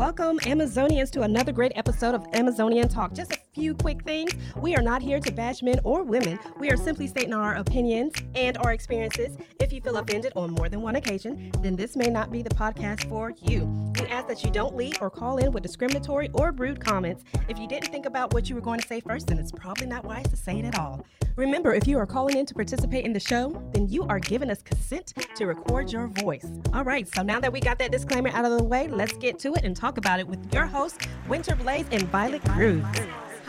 Welcome, 0.00 0.38
Amazonians, 0.38 1.10
to 1.10 1.24
another 1.24 1.52
great 1.52 1.72
episode 1.74 2.14
of 2.14 2.26
Amazonian 2.32 2.88
Talk. 2.88 3.12
Just 3.12 3.32
a 3.32 3.36
few 3.52 3.74
quick 3.74 4.02
things. 4.04 4.32
We 4.56 4.76
are 4.76 4.82
not 4.82 5.02
here 5.02 5.20
to 5.20 5.32
bash 5.32 5.62
men 5.62 5.80
or 5.84 6.02
women. 6.02 6.38
We 6.58 6.70
are 6.70 6.76
simply 6.76 7.06
stating 7.06 7.34
our 7.34 7.56
opinions 7.56 8.14
and 8.34 8.56
our 8.58 8.72
experiences. 8.72 9.36
If 9.58 9.72
you 9.72 9.80
feel 9.80 9.96
offended 9.96 10.32
on 10.36 10.52
more 10.52 10.68
than 10.68 10.82
one 10.82 10.96
occasion, 10.96 11.50
then 11.60 11.76
this 11.76 11.96
may 11.96 12.08
not 12.08 12.30
be 12.30 12.42
the 12.42 12.50
podcast 12.50 13.08
for 13.08 13.32
you. 13.42 13.64
We 14.00 14.06
ask 14.06 14.28
that 14.28 14.44
you 14.44 14.50
don't 14.50 14.76
leave 14.76 14.98
or 15.00 15.10
call 15.10 15.38
in 15.38 15.52
with 15.52 15.62
discriminatory 15.62 16.30
or 16.32 16.52
rude 16.52 16.80
comments. 16.80 17.24
If 17.48 17.58
you 17.58 17.66
didn't 17.66 17.90
think 17.90 18.06
about 18.06 18.32
what 18.32 18.48
you 18.48 18.54
were 18.54 18.60
going 18.60 18.80
to 18.80 18.86
say 18.86 19.00
first, 19.00 19.26
then 19.26 19.38
it's 19.38 19.52
probably 19.52 19.86
not 19.86 20.04
wise 20.04 20.28
to 20.28 20.36
say 20.36 20.58
it 20.58 20.64
at 20.64 20.78
all. 20.78 21.04
Remember, 21.36 21.72
if 21.72 21.86
you 21.86 21.98
are 21.98 22.06
calling 22.06 22.36
in 22.36 22.46
to 22.46 22.54
participate 22.54 23.04
in 23.04 23.12
the 23.12 23.20
show, 23.20 23.62
then 23.72 23.88
you 23.88 24.04
are 24.04 24.18
giving 24.18 24.50
us 24.50 24.62
consent 24.62 25.14
to 25.36 25.46
record 25.46 25.90
your 25.90 26.08
voice. 26.08 26.46
All 26.74 26.84
right, 26.84 27.08
so 27.14 27.22
now 27.22 27.40
that 27.40 27.52
we 27.52 27.60
got 27.60 27.78
that 27.78 27.92
disclaimer 27.92 28.30
out 28.30 28.44
of 28.44 28.58
the 28.58 28.64
way, 28.64 28.88
let's 28.88 29.16
get 29.16 29.38
to 29.40 29.54
it 29.54 29.64
and 29.64 29.76
talk 29.76 29.96
about 29.96 30.20
it 30.20 30.26
with 30.26 30.52
your 30.52 30.66
hosts, 30.66 30.98
Winter 31.28 31.54
Blaze 31.54 31.86
and 31.92 32.02
Violet 32.08 32.44
Cruz. 32.44 32.84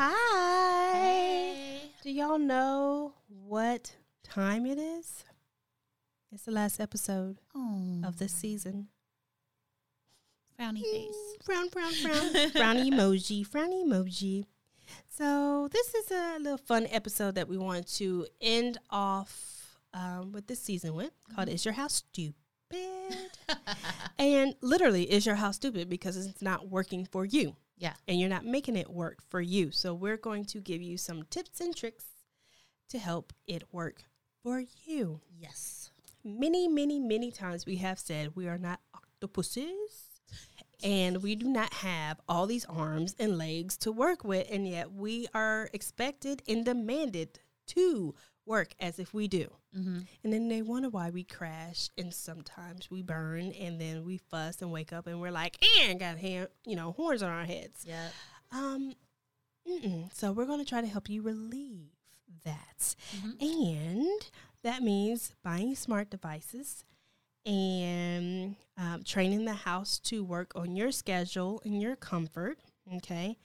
Hi. 0.03 0.93
Hey. 0.97 1.91
Do 2.01 2.09
y'all 2.11 2.39
know 2.39 3.13
what 3.27 3.93
time 4.23 4.65
it 4.65 4.79
is? 4.79 5.23
It's 6.31 6.45
the 6.45 6.51
last 6.51 6.79
episode 6.79 7.37
Oh, 7.53 8.01
of 8.03 8.17
this 8.17 8.31
season. 8.33 8.87
frowny 10.59 10.81
face. 10.81 11.15
Frown, 11.45 11.69
frown, 11.69 11.93
frown. 11.93 12.49
frown 12.49 12.77
emoji, 12.77 13.45
frown 13.45 13.69
emoji. 13.71 14.45
So 15.07 15.67
this 15.71 15.93
is 15.93 16.09
a 16.09 16.39
little 16.39 16.57
fun 16.57 16.87
episode 16.89 17.35
that 17.35 17.47
we 17.47 17.59
want 17.59 17.85
to 17.97 18.25
end 18.41 18.79
off 18.89 19.77
um, 19.93 20.31
with 20.31 20.47
this 20.47 20.63
season 20.63 20.95
with 20.95 21.11
called 21.35 21.47
"Is 21.47 21.63
Your 21.63 21.75
House 21.75 21.93
Stupid?" 21.93 22.33
and 24.17 24.55
literally, 24.61 25.03
is 25.11 25.27
your 25.27 25.35
house 25.35 25.57
stupid 25.57 25.89
because 25.89 26.17
it's 26.17 26.41
not 26.41 26.69
working 26.69 27.05
for 27.05 27.23
you, 27.23 27.55
Yeah. 27.81 27.93
and 28.07 28.19
you're 28.19 28.29
not 28.29 28.45
making 28.45 28.75
it 28.75 28.91
work 28.91 29.17
for 29.29 29.41
you. 29.41 29.71
So 29.71 29.93
we're 29.95 30.15
going 30.17 30.45
to 30.45 30.59
give 30.59 30.83
you 30.83 30.97
some 30.97 31.23
tips 31.23 31.59
and 31.59 31.75
tricks 31.75 32.05
to 32.89 32.99
help 32.99 33.33
it 33.47 33.63
work 33.71 34.03
for 34.43 34.63
you. 34.85 35.21
Yes. 35.35 35.89
Many, 36.23 36.67
many, 36.67 36.99
many 36.99 37.31
times 37.31 37.65
we 37.65 37.77
have 37.77 37.97
said 37.97 38.35
we 38.35 38.47
are 38.47 38.59
not 38.59 38.81
octopuses 38.93 40.21
and 40.83 41.23
we 41.23 41.35
do 41.35 41.47
not 41.47 41.73
have 41.73 42.19
all 42.29 42.45
these 42.45 42.65
arms 42.65 43.15
and 43.19 43.37
legs 43.37 43.77
to 43.77 43.91
work 43.91 44.23
with, 44.23 44.47
and 44.49 44.67
yet 44.67 44.91
we 44.91 45.27
are 45.33 45.69
expected 45.73 46.41
and 46.47 46.65
demanded 46.65 47.39
to 47.67 48.15
work 48.45 48.73
as 48.79 48.99
if 48.99 49.13
we 49.13 49.27
do. 49.27 49.47
Mm-hmm. 49.77 49.99
And 50.23 50.33
then 50.33 50.47
they 50.49 50.61
wonder 50.61 50.89
why 50.89 51.09
we 51.11 51.23
crash, 51.23 51.89
and 51.97 52.13
sometimes 52.13 52.89
we 52.91 53.01
burn, 53.01 53.51
and 53.53 53.79
then 53.79 54.03
we 54.03 54.17
fuss 54.17 54.61
and 54.61 54.71
wake 54.71 54.91
up, 54.91 55.07
and 55.07 55.21
we're 55.21 55.31
like, 55.31 55.57
"And 55.81 55.99
got 55.99 56.17
hair, 56.17 56.49
you 56.65 56.75
know, 56.75 56.91
horns 56.91 57.21
on 57.23 57.29
our 57.29 57.45
heads." 57.45 57.85
Yeah. 57.87 58.09
Um, 58.51 58.95
mm-mm. 59.67 60.13
so 60.13 60.31
we're 60.31 60.45
going 60.45 60.59
to 60.59 60.65
try 60.69 60.81
to 60.81 60.87
help 60.87 61.09
you 61.09 61.21
relieve 61.21 61.91
that, 62.43 62.95
Mhm. 63.15 63.41
and 63.41 64.31
that 64.63 64.81
means 64.81 65.33
buying 65.43 65.75
smart 65.75 66.09
devices 66.09 66.83
and 67.45 68.55
um, 68.77 69.03
training 69.03 69.45
the 69.45 69.53
house 69.53 69.99
to 69.99 70.23
work 70.23 70.51
on 70.55 70.75
your 70.75 70.91
schedule 70.91 71.61
and 71.65 71.81
your 71.81 71.95
comfort. 71.95 72.57
Okay. 72.95 73.37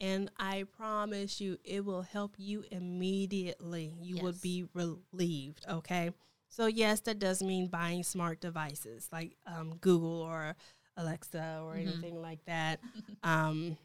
And 0.00 0.30
I 0.38 0.64
promise 0.76 1.40
you, 1.40 1.58
it 1.64 1.84
will 1.84 2.02
help 2.02 2.34
you 2.36 2.64
immediately. 2.70 3.94
You 4.00 4.18
will 4.18 4.34
be 4.42 4.64
relieved. 4.74 5.64
Okay. 5.68 6.10
So, 6.48 6.66
yes, 6.66 7.00
that 7.00 7.18
does 7.18 7.42
mean 7.42 7.68
buying 7.68 8.02
smart 8.02 8.40
devices 8.40 9.08
like 9.12 9.36
um, 9.46 9.76
Google 9.80 10.20
or 10.20 10.56
Alexa 10.96 11.60
or 11.64 11.74
Mhm. 11.74 11.80
anything 11.88 12.20
like 12.22 12.44
that. 12.46 12.80
um, 13.22 13.76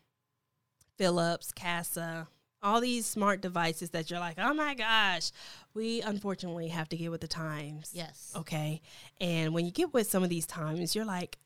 Philips, 0.98 1.52
Kasa, 1.54 2.28
all 2.62 2.82
these 2.82 3.06
smart 3.06 3.42
devices 3.42 3.92
that 3.92 4.10
you're 4.12 4.20
like, 4.20 4.38
oh 4.38 4.54
my 4.54 4.74
gosh, 4.76 5.32
we 5.74 6.02
unfortunately 6.02 6.68
have 6.68 6.90
to 6.90 6.98
get 6.98 7.10
with 7.10 7.22
the 7.22 7.28
times. 7.28 7.92
Yes. 7.94 8.34
Okay. 8.36 8.82
And 9.22 9.54
when 9.54 9.66
you 9.66 9.72
get 9.72 9.94
with 9.94 10.10
some 10.10 10.24
of 10.24 10.30
these 10.30 10.46
times, 10.46 10.94
you're 10.96 11.06
like, 11.06 11.38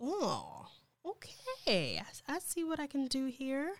oh, 0.00 0.66
okay. 1.10 2.02
I 2.28 2.38
see 2.40 2.64
what 2.64 2.78
I 2.80 2.86
can 2.86 3.06
do 3.06 3.26
here. 3.26 3.72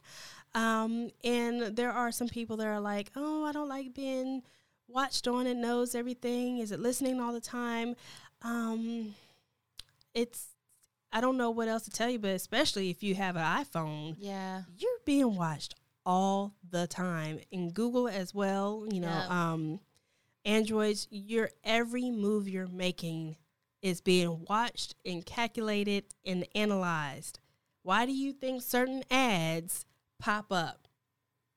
Um, 0.54 1.10
and 1.22 1.76
there 1.76 1.92
are 1.92 2.10
some 2.10 2.28
people 2.28 2.56
that 2.58 2.66
are 2.66 2.80
like, 2.80 3.10
oh, 3.16 3.44
I 3.44 3.52
don't 3.52 3.68
like 3.68 3.94
being 3.94 4.42
watched 4.88 5.28
on 5.28 5.46
and 5.46 5.60
knows 5.60 5.94
everything. 5.94 6.58
Is 6.58 6.72
it 6.72 6.80
listening 6.80 7.20
all 7.20 7.32
the 7.32 7.40
time? 7.40 7.94
Um, 8.42 9.14
it's, 10.14 10.48
I 11.12 11.20
don't 11.20 11.36
know 11.36 11.50
what 11.50 11.68
else 11.68 11.84
to 11.84 11.90
tell 11.90 12.08
you, 12.10 12.18
but 12.18 12.30
especially 12.30 12.90
if 12.90 13.02
you 13.02 13.14
have 13.14 13.36
an 13.36 13.42
iPhone, 13.64 14.16
Yeah. 14.18 14.62
you're 14.78 14.90
being 15.04 15.36
watched 15.36 15.74
all 16.06 16.54
the 16.68 16.86
time 16.86 17.40
in 17.50 17.70
Google 17.70 18.08
as 18.08 18.34
well. 18.34 18.86
You 18.90 19.00
know, 19.00 19.08
Yep. 19.08 19.30
um, 19.30 19.80
Androids, 20.44 21.06
your 21.10 21.50
every 21.62 22.10
move 22.10 22.48
you're 22.48 22.66
making 22.68 23.36
is 23.82 24.00
being 24.00 24.44
watched 24.48 24.94
and 25.04 25.24
calculated 25.24 26.04
and 26.24 26.46
analyzed. 26.54 27.38
Why 27.82 28.06
do 28.06 28.12
you 28.12 28.32
think 28.32 28.62
certain 28.62 29.02
ads 29.10 29.84
pop 30.18 30.46
up? 30.52 30.88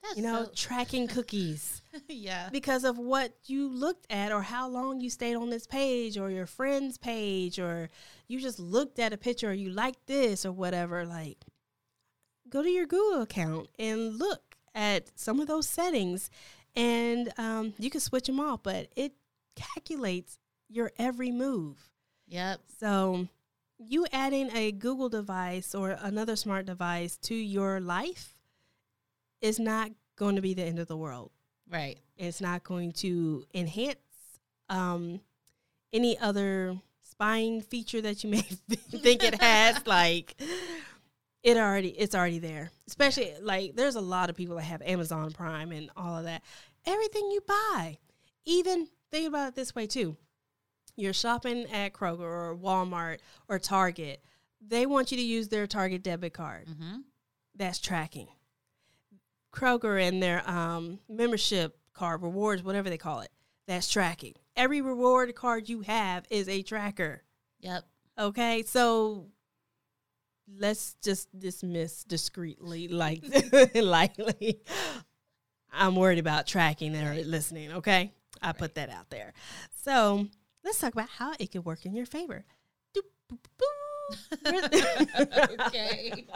That's 0.02 0.16
You 0.16 0.22
know, 0.22 0.44
so- 0.44 0.50
tracking 0.54 1.06
cookies 1.16 1.82
yeah. 2.08 2.48
because 2.50 2.84
of 2.84 2.98
what 2.98 3.34
you 3.46 3.68
looked 3.68 4.06
at 4.10 4.32
or 4.32 4.42
how 4.42 4.68
long 4.68 5.00
you 5.00 5.10
stayed 5.10 5.36
on 5.36 5.50
this 5.50 5.66
page 5.66 6.16
or 6.18 6.30
your 6.30 6.46
friend's 6.46 6.98
page 6.98 7.58
or 7.60 7.88
you 8.28 8.40
just 8.40 8.58
looked 8.58 8.98
at 8.98 9.12
a 9.12 9.16
picture 9.16 9.50
or 9.50 9.52
you 9.52 9.70
liked 9.70 10.06
this 10.06 10.44
or 10.46 10.50
whatever 10.52 11.04
like 11.04 11.44
go 12.48 12.62
to 12.62 12.68
your 12.68 12.86
google 12.86 13.22
account 13.22 13.68
and 13.78 14.18
look 14.18 14.56
at 14.74 15.10
some 15.14 15.38
of 15.38 15.46
those 15.46 15.68
settings 15.68 16.30
and 16.74 17.32
um, 17.38 17.74
you 17.78 17.88
can 17.90 18.00
switch 18.00 18.26
them 18.26 18.40
off 18.40 18.62
but 18.62 18.88
it 18.96 19.12
calculates 19.54 20.38
your 20.68 20.90
every 20.98 21.30
move 21.30 21.90
Yep. 22.32 22.60
so 22.80 23.28
you 23.78 24.06
adding 24.12 24.50
a 24.54 24.72
google 24.72 25.08
device 25.08 25.74
or 25.74 25.96
another 26.00 26.34
smart 26.36 26.66
device 26.66 27.16
to 27.18 27.34
your 27.34 27.78
life 27.80 28.34
is 29.40 29.58
not 29.58 29.90
going 30.16 30.36
to 30.36 30.42
be 30.42 30.54
the 30.54 30.62
end 30.64 30.78
of 30.78 30.88
the 30.88 30.96
world 30.96 31.30
Right. 31.70 31.98
it's 32.16 32.40
not 32.40 32.64
going 32.64 32.92
to 32.92 33.44
enhance 33.54 33.98
um, 34.68 35.20
any 35.92 36.18
other 36.18 36.78
spying 37.02 37.60
feature 37.60 38.00
that 38.00 38.24
you 38.24 38.30
may 38.30 38.40
think 38.90 39.22
it 39.22 39.40
has. 39.40 39.80
like 39.86 40.34
it 41.42 41.56
already, 41.56 41.88
it's 41.90 42.14
already 42.14 42.38
there. 42.38 42.70
Especially 42.88 43.32
like 43.42 43.76
there's 43.76 43.96
a 43.96 44.00
lot 44.00 44.30
of 44.30 44.36
people 44.36 44.56
that 44.56 44.62
have 44.62 44.80
Amazon 44.82 45.30
Prime 45.32 45.72
and 45.72 45.90
all 45.96 46.16
of 46.16 46.24
that. 46.24 46.42
Everything 46.86 47.30
you 47.30 47.40
buy, 47.46 47.98
even 48.46 48.88
think 49.10 49.28
about 49.28 49.48
it 49.48 49.54
this 49.54 49.74
way 49.74 49.86
too. 49.86 50.16
You're 50.96 51.12
shopping 51.12 51.66
at 51.72 51.92
Kroger 51.92 52.20
or 52.20 52.56
Walmart 52.56 53.18
or 53.48 53.58
Target. 53.58 54.22
They 54.66 54.86
want 54.86 55.10
you 55.10 55.16
to 55.16 55.22
use 55.22 55.48
their 55.48 55.66
Target 55.66 56.02
debit 56.02 56.34
card 56.34 56.66
Mm-hmm. 56.68 56.98
that's 57.56 57.78
tracking. 57.78 58.28
Kroger 59.52 60.00
and 60.06 60.22
their 60.22 60.48
um, 60.48 60.98
membership 61.08 61.76
card, 61.94 62.22
rewards, 62.22 62.62
whatever 62.62 62.88
they 62.88 62.96
call 62.98 63.20
it, 63.20 63.30
that's 63.66 63.90
tracking. 63.90 64.34
Every 64.56 64.80
reward 64.80 65.34
card 65.34 65.68
you 65.68 65.80
have 65.82 66.24
is 66.30 66.48
a 66.48 66.62
tracker. 66.62 67.22
Yep. 67.60 67.84
Okay, 68.18 68.62
so 68.66 69.26
let's 70.58 70.94
just 71.02 71.28
dismiss 71.38 72.04
discreetly, 72.04 72.88
like 72.88 73.22
lightly. 73.74 74.60
I'm 75.72 75.96
worried 75.96 76.18
about 76.18 76.46
tracking 76.46 76.94
or 76.96 77.14
listening. 77.24 77.72
Okay, 77.72 78.12
I 78.42 78.52
put 78.52 78.74
that 78.76 78.90
out 78.90 79.10
there. 79.10 79.32
So 79.84 80.26
let's 80.64 80.78
talk 80.78 80.92
about 80.92 81.08
how 81.08 81.32
it 81.38 81.52
could 81.52 81.64
work 81.64 81.84
in 81.84 81.94
your 81.94 82.06
favor. 82.06 82.44
Doop, 82.94 83.02
boop, 83.30 83.46
boop. 83.58 83.66
okay. 85.66 86.26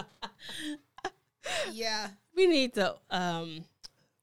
yeah. 1.73 2.09
we 2.35 2.47
need 2.47 2.75
to 2.75 2.97
um 3.11 3.65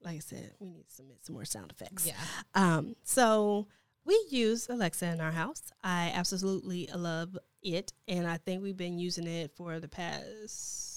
like 0.01 0.17
I 0.17 0.19
said, 0.19 0.51
we 0.59 0.69
need 0.69 0.87
to 0.87 0.95
submit 0.95 1.17
some 1.21 1.35
more 1.35 1.45
sound 1.45 1.71
effects. 1.71 2.05
Yeah. 2.05 2.15
Um 2.55 2.95
so 3.03 3.67
we 4.05 4.21
use 4.29 4.67
Alexa 4.69 5.05
in 5.05 5.21
our 5.21 5.31
house. 5.31 5.71
I 5.83 6.11
absolutely 6.13 6.89
love 6.93 7.37
it 7.61 7.93
and 8.07 8.27
I 8.27 8.37
think 8.37 8.61
we've 8.61 8.77
been 8.77 8.99
using 8.99 9.27
it 9.27 9.51
for 9.55 9.79
the 9.79 9.87
past 9.87 10.92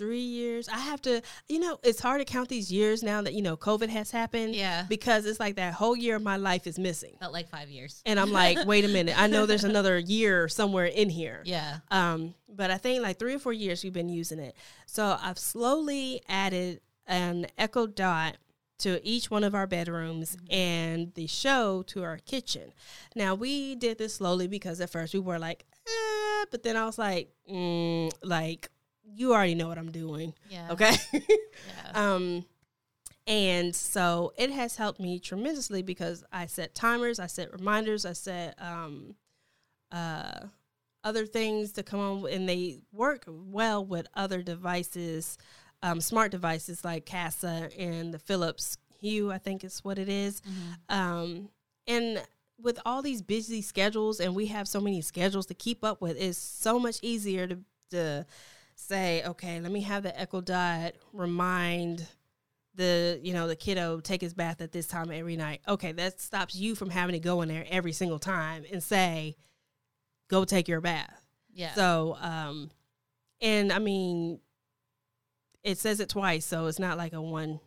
3 0.00 0.18
years. 0.18 0.68
I 0.68 0.78
have 0.78 1.00
to 1.02 1.20
you 1.48 1.60
know, 1.60 1.78
it's 1.84 2.00
hard 2.00 2.20
to 2.20 2.24
count 2.24 2.48
these 2.48 2.72
years 2.72 3.02
now 3.02 3.20
that 3.22 3.34
you 3.34 3.42
know 3.42 3.56
COVID 3.56 3.88
has 3.90 4.10
happened 4.10 4.56
Yeah. 4.56 4.86
because 4.88 5.26
it's 5.26 5.38
like 5.38 5.56
that 5.56 5.74
whole 5.74 5.94
year 5.94 6.16
of 6.16 6.22
my 6.22 6.36
life 6.36 6.66
is 6.66 6.78
missing. 6.78 7.14
Felt 7.20 7.32
like 7.32 7.48
five 7.48 7.68
years. 7.68 8.02
And 8.06 8.18
I'm 8.18 8.32
like, 8.32 8.58
wait 8.66 8.84
a 8.84 8.88
minute. 8.88 9.14
I 9.20 9.26
know 9.28 9.46
there's 9.46 9.64
another 9.64 9.98
year 9.98 10.48
somewhere 10.48 10.86
in 10.86 11.08
here. 11.10 11.42
Yeah. 11.44 11.78
Um, 11.90 12.34
but 12.48 12.70
I 12.70 12.78
think 12.78 13.02
like 13.02 13.18
three 13.18 13.34
or 13.34 13.38
four 13.38 13.52
years 13.52 13.84
we've 13.84 13.92
been 13.92 14.08
using 14.08 14.38
it. 14.40 14.56
So 14.86 15.16
I've 15.22 15.38
slowly 15.38 16.22
added 16.28 16.80
an 17.06 17.46
Echo 17.58 17.86
Dot 17.86 18.36
to 18.78 19.06
each 19.06 19.30
one 19.30 19.44
of 19.44 19.54
our 19.54 19.66
bedrooms 19.66 20.36
and 20.50 21.12
the 21.14 21.26
show 21.26 21.82
to 21.88 22.02
our 22.02 22.16
kitchen. 22.18 22.72
Now 23.14 23.34
we 23.34 23.74
did 23.74 23.98
this 23.98 24.14
slowly 24.14 24.46
because 24.46 24.80
at 24.80 24.88
first 24.90 25.12
we 25.12 25.20
were 25.20 25.38
like, 25.38 25.64
eh, 25.86 26.44
but 26.50 26.62
then 26.62 26.76
I 26.76 26.86
was 26.86 26.96
like, 26.96 27.30
mm, 27.50 28.10
like 28.22 28.70
you 29.14 29.32
already 29.32 29.54
know 29.54 29.68
what 29.68 29.78
I'm 29.78 29.90
doing, 29.92 30.34
Yeah. 30.48 30.72
okay? 30.72 30.94
Yeah. 31.12 31.20
um, 31.94 32.44
and 33.26 33.74
so 33.74 34.32
it 34.36 34.50
has 34.50 34.76
helped 34.76 35.00
me 35.00 35.18
tremendously 35.18 35.82
because 35.82 36.24
I 36.32 36.46
set 36.46 36.74
timers, 36.74 37.18
I 37.20 37.26
set 37.26 37.52
reminders, 37.52 38.04
I 38.04 38.12
set 38.12 38.54
um, 38.60 39.14
uh, 39.92 40.46
other 41.04 41.26
things 41.26 41.72
to 41.72 41.82
come 41.82 42.00
on, 42.00 42.28
and 42.30 42.48
they 42.48 42.78
work 42.92 43.24
well 43.26 43.84
with 43.84 44.06
other 44.14 44.42
devices, 44.42 45.38
um, 45.82 46.00
smart 46.00 46.30
devices 46.30 46.84
like 46.84 47.06
Kasa 47.06 47.70
and 47.78 48.12
the 48.12 48.18
Philips 48.18 48.78
Hue, 49.00 49.30
I 49.30 49.38
think 49.38 49.64
is 49.64 49.82
what 49.84 49.98
it 49.98 50.08
is. 50.08 50.40
Mhm. 50.42 50.94
Um, 50.94 51.48
and 51.86 52.22
with 52.60 52.78
all 52.84 53.00
these 53.00 53.22
busy 53.22 53.62
schedules, 53.62 54.20
and 54.20 54.34
we 54.34 54.46
have 54.46 54.68
so 54.68 54.80
many 54.80 55.00
schedules 55.00 55.46
to 55.46 55.54
keep 55.54 55.82
up 55.84 56.00
with, 56.02 56.16
it's 56.20 56.36
so 56.36 56.78
much 56.78 56.98
easier 57.02 57.46
to, 57.46 57.58
to 57.90 58.26
say, 58.80 59.22
okay, 59.24 59.60
let 59.60 59.70
me 59.72 59.82
have 59.82 60.02
the 60.02 60.18
Echo 60.18 60.40
Dot 60.40 60.94
remind 61.12 62.06
the 62.76 63.18
you 63.22 63.32
know 63.32 63.48
the 63.48 63.56
kiddo 63.56 64.00
take 64.00 64.20
his 64.20 64.32
bath 64.32 64.60
at 64.60 64.72
this 64.72 64.86
time 64.86 65.10
every 65.10 65.36
night. 65.36 65.60
Okay, 65.68 65.92
that 65.92 66.20
stops 66.20 66.54
you 66.54 66.74
from 66.74 66.90
having 66.90 67.12
to 67.14 67.18
go 67.18 67.42
in 67.42 67.48
there 67.48 67.66
every 67.68 67.92
single 67.92 68.18
time 68.18 68.64
and 68.70 68.82
say, 68.82 69.36
go 70.28 70.44
take 70.44 70.68
your 70.68 70.80
bath. 70.80 71.22
Yeah. 71.52 71.74
So, 71.74 72.16
um, 72.20 72.70
and 73.40 73.72
I 73.72 73.78
mean, 73.78 74.40
it 75.62 75.78
says 75.78 76.00
it 76.00 76.08
twice, 76.08 76.46
so 76.46 76.66
it's 76.66 76.78
not 76.78 76.96
like 76.96 77.12
a 77.12 77.20
one. 77.20 77.60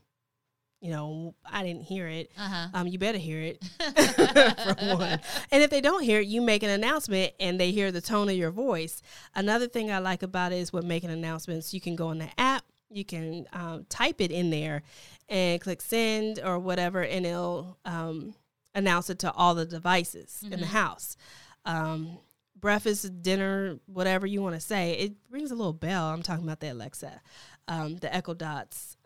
You 0.83 0.91
know, 0.91 1.33
I 1.49 1.63
didn't 1.63 1.83
hear 1.83 2.07
it. 2.09 2.29
uh 2.37 2.41
huh. 2.49 2.67
Um, 2.73 2.87
you 2.87 2.99
better 2.99 3.17
hear 3.17 3.39
it 3.39 3.63
for 4.77 4.95
one. 4.97 5.19
And 5.49 5.63
if 5.63 5.69
they 5.69 5.79
don't 5.79 6.03
hear 6.03 6.19
it, 6.19 6.27
you 6.27 6.41
make 6.41 6.61
an 6.61 6.69
announcement 6.69 7.31
and 7.39 7.57
they 7.57 7.71
hear 7.71 7.89
the 7.89 8.01
tone 8.01 8.27
of 8.27 8.35
your 8.35 8.51
voice. 8.51 9.01
Another 9.33 9.67
thing 9.69 9.89
I 9.91 9.99
like 9.99 10.23
about 10.23 10.51
it 10.51 10.57
is 10.57 10.73
with 10.73 10.83
making 10.83 11.09
announcements, 11.09 11.73
you 11.73 11.79
can 11.79 11.95
go 11.95 12.11
in 12.11 12.17
the 12.17 12.27
app, 12.37 12.65
you 12.89 13.05
can 13.05 13.45
um, 13.53 13.85
type 13.87 14.19
it 14.19 14.29
in 14.29 14.49
there 14.49 14.83
and 15.29 15.61
click 15.61 15.79
send 15.81 16.41
or 16.43 16.59
whatever, 16.59 17.01
and 17.01 17.25
it'll 17.25 17.77
um, 17.85 18.35
announce 18.75 19.09
it 19.09 19.19
to 19.19 19.31
all 19.31 19.55
the 19.55 19.65
devices 19.65 20.43
in 20.43 20.59
the 20.59 20.65
Mhm. 20.65 20.69
house. 20.69 21.15
Um, 21.63 22.17
breakfast, 22.59 23.21
dinner, 23.21 23.79
whatever 23.85 24.27
you 24.27 24.41
want 24.41 24.55
to 24.55 24.61
say, 24.61 24.91
it 24.95 25.13
rings 25.31 25.51
a 25.51 25.55
little 25.55 25.71
bell. 25.71 26.07
I'm 26.07 26.23
talking 26.23 26.43
about 26.43 26.59
the 26.59 26.73
Alexa, 26.73 27.21
um, 27.69 27.95
the 27.97 28.13
Echo 28.13 28.33
Dots. 28.33 28.97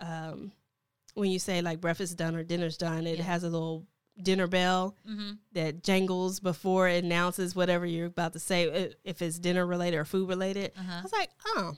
When 1.18 1.32
you 1.32 1.40
say 1.40 1.62
like 1.62 1.82
breakfast 1.82 2.18
done 2.18 2.36
or 2.36 2.44
dinner's 2.44 2.78
done, 2.78 3.08
it 3.08 3.18
Yeah. 3.18 3.24
has 3.24 3.44
a 3.44 3.50
little 3.50 3.86
dinner 4.22 4.48
bell 4.48 4.96
mm-hmm. 5.08 5.32
that 5.54 5.84
jangles 5.84 6.40
before 6.40 6.88
it 6.90 7.04
announces 7.04 7.56
whatever 7.56 7.86
you're 7.86 8.08
about 8.08 8.34
to 8.34 8.40
say, 8.40 8.94
if 9.04 9.22
it's 9.22 9.38
dinner 9.40 9.66
related 9.66 9.98
or 9.98 10.06
food 10.06 10.28
related. 10.30 10.72
I 10.78 10.80
Uh-huh. 10.82 11.00
was 11.04 11.12
like, 11.12 11.30
oh, 11.56 11.74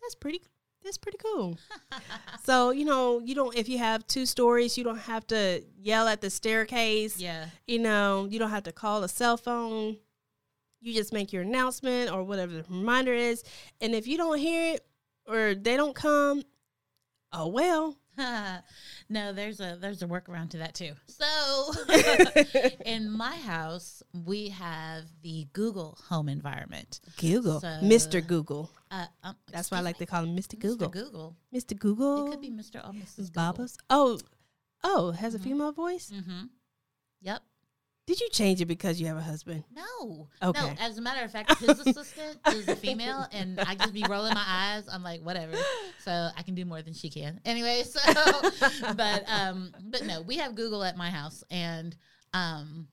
that's 0.00 0.14
pretty. 0.14 0.40
That's 0.84 0.96
pretty 0.96 1.18
cool. 1.18 1.58
so 2.44 2.70
you 2.70 2.84
know, 2.84 3.18
you 3.18 3.34
don't 3.34 3.54
if 3.56 3.68
you 3.68 3.78
have 3.78 4.06
two 4.06 4.24
stories, 4.26 4.78
you 4.78 4.84
don't 4.84 4.98
have 4.98 5.26
to 5.26 5.62
yell 5.76 6.06
at 6.08 6.20
the 6.20 6.30
staircase. 6.30 7.18
yeah. 7.18 7.46
You 7.66 7.80
know, 7.80 8.26
you 8.30 8.38
don't 8.38 8.50
have 8.50 8.62
to 8.64 8.72
call 8.72 9.02
a 9.04 9.08
cell 9.08 9.36
phone. 9.36 9.98
You 10.80 10.94
just 10.94 11.12
make 11.12 11.32
your 11.32 11.42
announcement 11.42 12.12
or 12.12 12.22
whatever 12.22 12.52
the 12.52 12.64
reminder 12.70 13.12
is, 13.12 13.42
and 13.80 13.92
if 13.94 14.06
you 14.06 14.16
don't 14.16 14.38
hear 14.38 14.74
it 14.74 14.86
or 15.26 15.54
they 15.56 15.76
don't 15.76 15.94
come, 15.96 16.42
oh 17.32 17.48
well. 17.48 17.97
no, 19.08 19.32
there's 19.32 19.60
a 19.60 19.76
there's 19.80 20.02
a 20.02 20.06
workaround 20.06 20.50
to 20.50 20.58
that 20.58 20.74
too. 20.74 20.92
So 21.06 21.72
in 22.84 23.10
my 23.10 23.36
house, 23.36 24.02
we 24.26 24.48
have 24.50 25.04
the 25.22 25.46
Google 25.52 25.96
home 26.08 26.28
environment. 26.28 27.00
Google, 27.18 27.60
So- 27.60 27.80
Mr. 27.82 28.24
Google. 28.26 28.70
Uh, 28.90 29.06
um, 29.22 29.36
That's 29.52 29.70
why 29.70 29.78
I 29.78 29.80
like 29.82 29.98
to 29.98 30.06
call 30.06 30.24
him 30.24 30.34
Mr. 30.36 30.58
Google. 30.58 30.88
Mr. 30.88 30.92
Google. 30.92 31.36
Mr. 31.54 31.78
Google. 31.78 32.26
It 32.26 32.30
could 32.30 32.40
be 32.40 32.50
Mr. 32.50 32.76
or 32.86 32.92
Mrs. 32.92 33.32
Baba's. 33.32 33.76
Oh, 33.90 34.18
oh, 34.82 35.10
has 35.12 35.34
a 35.34 35.38
Mhm. 35.38 35.44
female 35.44 35.72
voice. 35.72 36.10
Mm-hmm. 36.14 36.44
Yep. 37.20 37.42
Did 38.08 38.22
you 38.22 38.30
change 38.30 38.62
it 38.62 38.64
because 38.64 38.98
you 38.98 39.06
have 39.06 39.18
a 39.18 39.22
husband? 39.22 39.64
No. 39.70 40.28
Okay. 40.42 40.58
No, 40.62 40.72
as 40.80 40.96
a 40.96 41.02
matter 41.02 41.22
of 41.22 41.30
fact, 41.30 41.58
his 41.58 41.78
assistant 41.86 42.38
is 42.54 42.66
a 42.66 42.74
female, 42.74 43.26
and 43.32 43.60
I 43.60 43.74
just 43.74 43.92
be 43.92 44.02
rolling 44.08 44.32
my 44.32 44.44
eyes. 44.46 44.88
I'm 44.90 45.02
like, 45.02 45.20
whatever. 45.20 45.52
So 45.98 46.30
I 46.34 46.40
can 46.40 46.54
do 46.54 46.64
more 46.64 46.80
than 46.80 46.94
she 46.94 47.10
can. 47.10 47.38
Anyway, 47.44 47.82
so, 47.86 48.00
but, 48.96 49.24
um, 49.28 49.74
but 49.82 50.06
no, 50.06 50.22
we 50.22 50.38
have 50.38 50.54
Google 50.54 50.84
at 50.84 50.96
my 50.96 51.10
house, 51.10 51.44
and 51.50 51.94
um, 52.32 52.88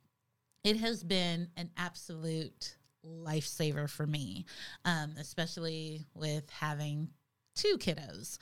it 0.65 0.75
has 0.81 1.01
been 1.01 1.47
an 1.55 1.69
absolute 1.77 2.75
lifesaver 3.05 3.89
for 3.89 4.05
me, 4.05 4.45
um, 4.83 5.13
especially 5.17 6.03
with 6.13 6.49
having 6.49 7.07
two 7.55 7.77
kiddos. 7.77 8.37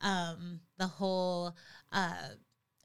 Um, 0.00 0.58
the 0.76 0.88
whole, 0.88 1.54
uh, 1.92 2.30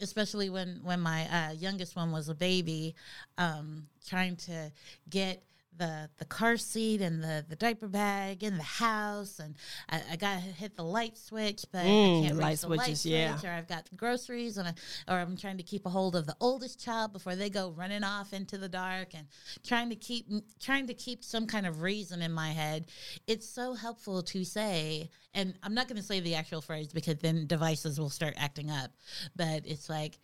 especially 0.02 0.50
when 0.50 0.80
when 0.84 1.00
my 1.00 1.28
uh, 1.30 1.52
youngest 1.52 1.96
one 1.96 2.12
was 2.12 2.30
a 2.30 2.36
baby, 2.36 2.96
um, 3.38 3.88
trying 4.08 4.36
to 4.36 4.72
get 5.10 5.44
the 5.78 6.10
the 6.18 6.26
car 6.26 6.58
seat 6.58 7.02
and 7.02 7.24
the 7.24 7.46
the 7.48 7.56
diaper 7.56 7.88
bag 7.88 8.44
in 8.44 8.58
the 8.58 8.64
house, 8.64 9.40
and 9.40 9.56
I, 9.90 10.02
I 10.12 10.16
got 10.18 10.36
to 10.36 10.40
hit 10.42 10.76
the 10.76 10.84
light 10.84 11.18
switch, 11.18 11.64
but 11.72 11.84
Mm, 11.86 12.20
I 12.20 12.28
can't 12.28 12.38
reach 12.40 12.52
the 12.62 12.68
switches, 12.68 13.06
light 13.06 13.06
yeah. 13.06 13.36
switch, 13.36 13.50
or 13.50 13.54
I've 13.54 13.68
got 13.68 13.90
groceries, 13.96 14.58
and 14.58 14.68
I, 14.68 14.74
or 15.08 15.18
I'm 15.20 15.38
trying 15.38 15.58
to 15.58 15.64
keep 15.64 15.86
a 15.86 15.90
hold 15.90 16.16
of 16.16 16.26
the 16.26 16.36
oldest 16.40 16.84
child 16.84 17.14
before 17.14 17.36
they 17.36 17.50
go 17.50 17.72
running 17.72 18.04
off 18.04 18.34
into 18.34 18.58
the 18.58 18.70
dark, 18.70 19.14
and 19.14 19.28
trying 19.64 19.90
to 19.90 19.96
keep 19.96 20.28
trying 20.60 20.88
to 20.88 20.94
keep 20.94 21.24
some 21.24 21.48
kind 21.48 21.66
of 21.66 21.82
reason 21.82 22.22
in 22.22 22.32
my 22.32 22.50
head. 22.50 22.88
It's 23.28 23.48
so 23.48 23.74
helpful 23.74 24.22
to 24.24 24.44
say, 24.44 25.10
and 25.34 25.54
I'm 25.64 25.74
not 25.74 25.88
going 25.88 25.98
to 26.02 26.06
say 26.06 26.20
the 26.20 26.36
actual 26.36 26.62
phrase 26.62 26.92
because 26.94 27.18
then 27.20 27.48
devices 27.48 28.00
will 28.00 28.10
start 28.10 28.34
acting 28.38 28.70
up, 28.70 28.92
but 29.36 29.64
it's 29.66 29.90
like 29.90 30.20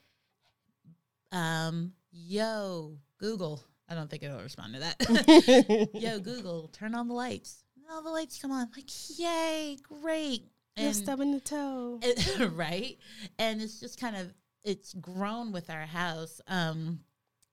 um, 1.32 1.94
yo, 2.12 2.98
Google. 3.18 3.64
I 3.89 3.95
don't 3.95 4.10
think 4.10 4.24
it'll 4.24 4.42
respond 4.42 4.74
to 4.75 4.80
that. 4.81 5.89
yo, 5.94 6.19
Google, 6.19 6.69
turn 6.74 6.94
on 6.95 7.07
the 7.07 7.13
lights. 7.13 7.63
And 7.75 7.86
all 7.92 8.01
the 8.01 8.10
lights 8.10 8.39
come 8.42 8.51
on. 8.51 8.68
Like, 8.75 8.89
yay, 9.18 9.78
great. 9.81 10.44
You're 10.75 10.94
stubbing 10.94 11.31
the 11.31 11.39
toe. 11.39 12.00
it- 12.04 12.51
right? 12.56 12.98
And 13.39 13.62
it's 13.62 13.80
just 13.80 14.00
kind 14.00 14.16
of 14.16 14.31
it's 14.63 14.94
grown 14.94 15.51
with 15.51 15.69
our 15.69 15.86
house. 15.86 16.39
Um, 16.48 17.00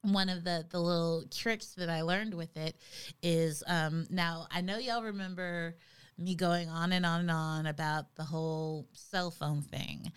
one 0.03 0.29
of 0.29 0.45
the 0.45 0.67
the 0.71 0.79
little 0.81 1.25
tricks 1.31 1.69
that 1.79 1.89
I 1.89 2.03
learned 2.03 2.35
with 2.35 2.55
it 2.57 2.77
is 3.23 3.63
um, 3.67 4.07
now 4.11 4.47
I 4.51 4.61
know 4.61 4.77
y'all 4.77 5.03
remember 5.05 5.77
me 6.19 6.35
going 6.35 6.69
on 6.69 6.93
and 6.93 7.07
on 7.07 7.21
and 7.21 7.31
on 7.31 7.67
about 7.67 8.15
the 8.17 8.25
whole 8.25 8.87
cell 8.93 9.31
phone 9.31 9.63
thing. 9.63 10.13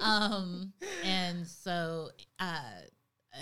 um, 0.00 0.72
and 1.04 1.46
so 1.46 2.08
uh, 2.40 2.60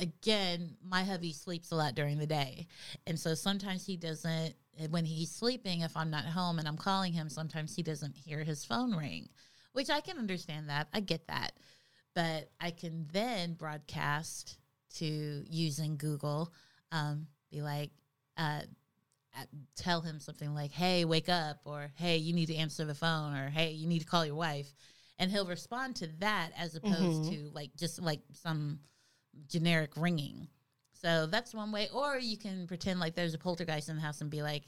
again, 0.00 0.76
my 0.82 1.04
hubby 1.04 1.32
sleeps 1.32 1.70
a 1.70 1.76
lot 1.76 1.94
during 1.94 2.18
the 2.18 2.26
day, 2.26 2.66
and 3.06 3.18
so 3.18 3.34
sometimes 3.34 3.86
he 3.86 3.96
doesn't. 3.96 4.54
When 4.90 5.04
he's 5.04 5.30
sleeping, 5.30 5.82
if 5.82 5.96
I'm 5.96 6.10
not 6.10 6.24
home 6.24 6.58
and 6.58 6.66
I'm 6.66 6.76
calling 6.76 7.12
him, 7.12 7.28
sometimes 7.28 7.76
he 7.76 7.82
doesn't 7.82 8.16
hear 8.16 8.42
his 8.42 8.64
phone 8.64 8.96
ring, 8.96 9.28
which 9.72 9.88
I 9.88 10.00
can 10.00 10.18
understand 10.18 10.68
that. 10.68 10.88
I 10.92 11.00
get 11.00 11.28
that, 11.28 11.52
but 12.14 12.50
I 12.60 12.72
can 12.72 13.06
then 13.12 13.54
broadcast 13.54 14.58
to 14.96 15.44
using 15.48 15.96
Google, 15.96 16.52
um, 16.92 17.26
be 17.50 17.62
like. 17.62 17.90
Uh, 18.36 18.62
tell 19.74 20.00
him 20.00 20.20
something 20.20 20.54
like, 20.54 20.70
"Hey, 20.70 21.04
wake 21.04 21.28
up," 21.28 21.60
or 21.64 21.92
"Hey, 21.96 22.18
you 22.18 22.32
need 22.32 22.46
to 22.46 22.54
answer 22.54 22.84
the 22.84 22.94
phone," 22.94 23.34
or 23.34 23.50
"Hey, 23.50 23.72
you 23.72 23.86
need 23.88 23.98
to 24.00 24.04
call 24.06 24.24
your 24.24 24.36
wife," 24.36 24.72
and 25.18 25.30
he'll 25.30 25.46
respond 25.46 25.96
to 25.96 26.06
that 26.18 26.52
as 26.56 26.74
opposed 26.76 27.24
Mhm. 27.24 27.28
to 27.30 27.50
like 27.50 27.74
just 27.76 28.00
like 28.00 28.20
some 28.32 28.78
generic 29.48 29.90
ringing. 29.96 30.48
So 30.92 31.26
that's 31.26 31.52
one 31.54 31.70
way. 31.72 31.88
Or 31.92 32.18
you 32.18 32.36
can 32.38 32.66
pretend 32.66 32.98
like 33.00 33.14
there's 33.14 33.34
a 33.34 33.38
poltergeist 33.38 33.88
in 33.88 33.96
the 33.96 34.02
house 34.02 34.20
and 34.20 34.30
be 34.30 34.42
like, 34.42 34.64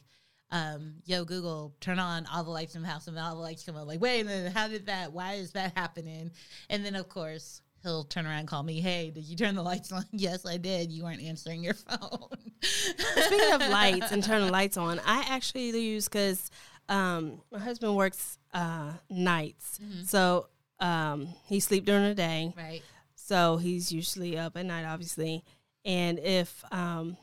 um, 0.51 0.97
"Yo, 1.05 1.25
Google, 1.25 1.75
turn 1.81 1.99
on 1.99 2.27
all 2.27 2.45
the 2.45 2.51
lights 2.51 2.75
in 2.77 2.83
the 2.83 2.89
house," 2.89 3.07
and 3.09 3.19
all 3.19 3.35
the 3.35 3.41
lights 3.41 3.65
come 3.65 3.77
on. 3.77 3.87
Like, 3.87 4.01
wait 4.01 4.21
a 4.21 4.25
minute, 4.25 4.53
how 4.53 4.69
did 4.69 4.87
that? 4.87 5.13
Why 5.13 5.35
is 5.35 5.53
that 5.53 5.73
happening? 5.77 6.31
And 6.71 6.85
then 6.85 6.95
of 6.97 7.09
course. 7.09 7.63
He'll 7.83 8.05
turn 8.05 8.27
around 8.27 8.41
and 8.41 8.49
call 8.49 8.65
me, 8.65 8.81
Hey, 8.81 9.13
did 9.15 9.23
you 9.27 9.37
turn 9.37 9.55
the 9.55 9.63
lights 9.63 9.93
on? 9.93 10.05
yes, 10.13 10.45
I 10.45 10.57
did. 10.57 10.91
You 10.91 11.05
weren't 11.05 11.23
answering 11.23 11.63
your 11.63 11.75
phone. 11.75 12.31
Speaking 12.63 13.53
of 13.53 13.61
lights 13.61 14.11
and 14.11 14.25
turning 14.25 14.51
lights 14.51 14.77
on, 14.77 14.99
I 15.07 15.25
actually 15.29 15.71
use 15.79 16.09
because 16.09 16.51
um, 16.89 17.43
my 17.53 17.61
husband 17.61 17.95
works 17.95 18.39
uh, 18.53 18.93
nights, 19.09 19.79
Mhm. 19.81 20.09
so 20.09 20.49
um, 20.81 21.29
he 21.45 21.61
sleep 21.61 21.85
during 21.85 22.03
the 22.05 22.15
day. 22.15 22.53
Right. 22.57 22.83
So 23.27 23.57
he's 23.57 23.91
usually 23.91 24.39
up 24.39 24.57
at 24.57 24.67
night, 24.67 24.85
obviously. 24.85 25.43
And 25.85 26.21
if 26.21 26.65
um, 26.71 27.17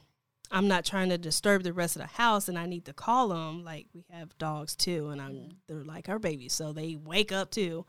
I'm 0.51 0.67
not 0.67 0.83
trying 0.83 1.07
to 1.09 1.17
disturb 1.17 1.63
the 1.63 1.71
rest 1.71 1.95
of 1.95 2.01
the 2.01 2.07
house 2.09 2.49
and 2.49 2.59
I 2.59 2.65
need 2.65 2.83
to 2.85 2.93
call 2.93 3.29
them, 3.29 3.63
like 3.63 3.87
we 3.93 4.03
have 4.11 4.37
dogs 4.37 4.75
too, 4.75 5.09
and 5.09 5.21
I'm 5.21 5.49
they're 5.67 5.83
like 5.83 6.09
our 6.09 6.19
babies, 6.19 6.51
so 6.51 6.73
they 6.73 6.97
wake 7.01 7.31
up 7.31 7.51
too. 7.51 7.85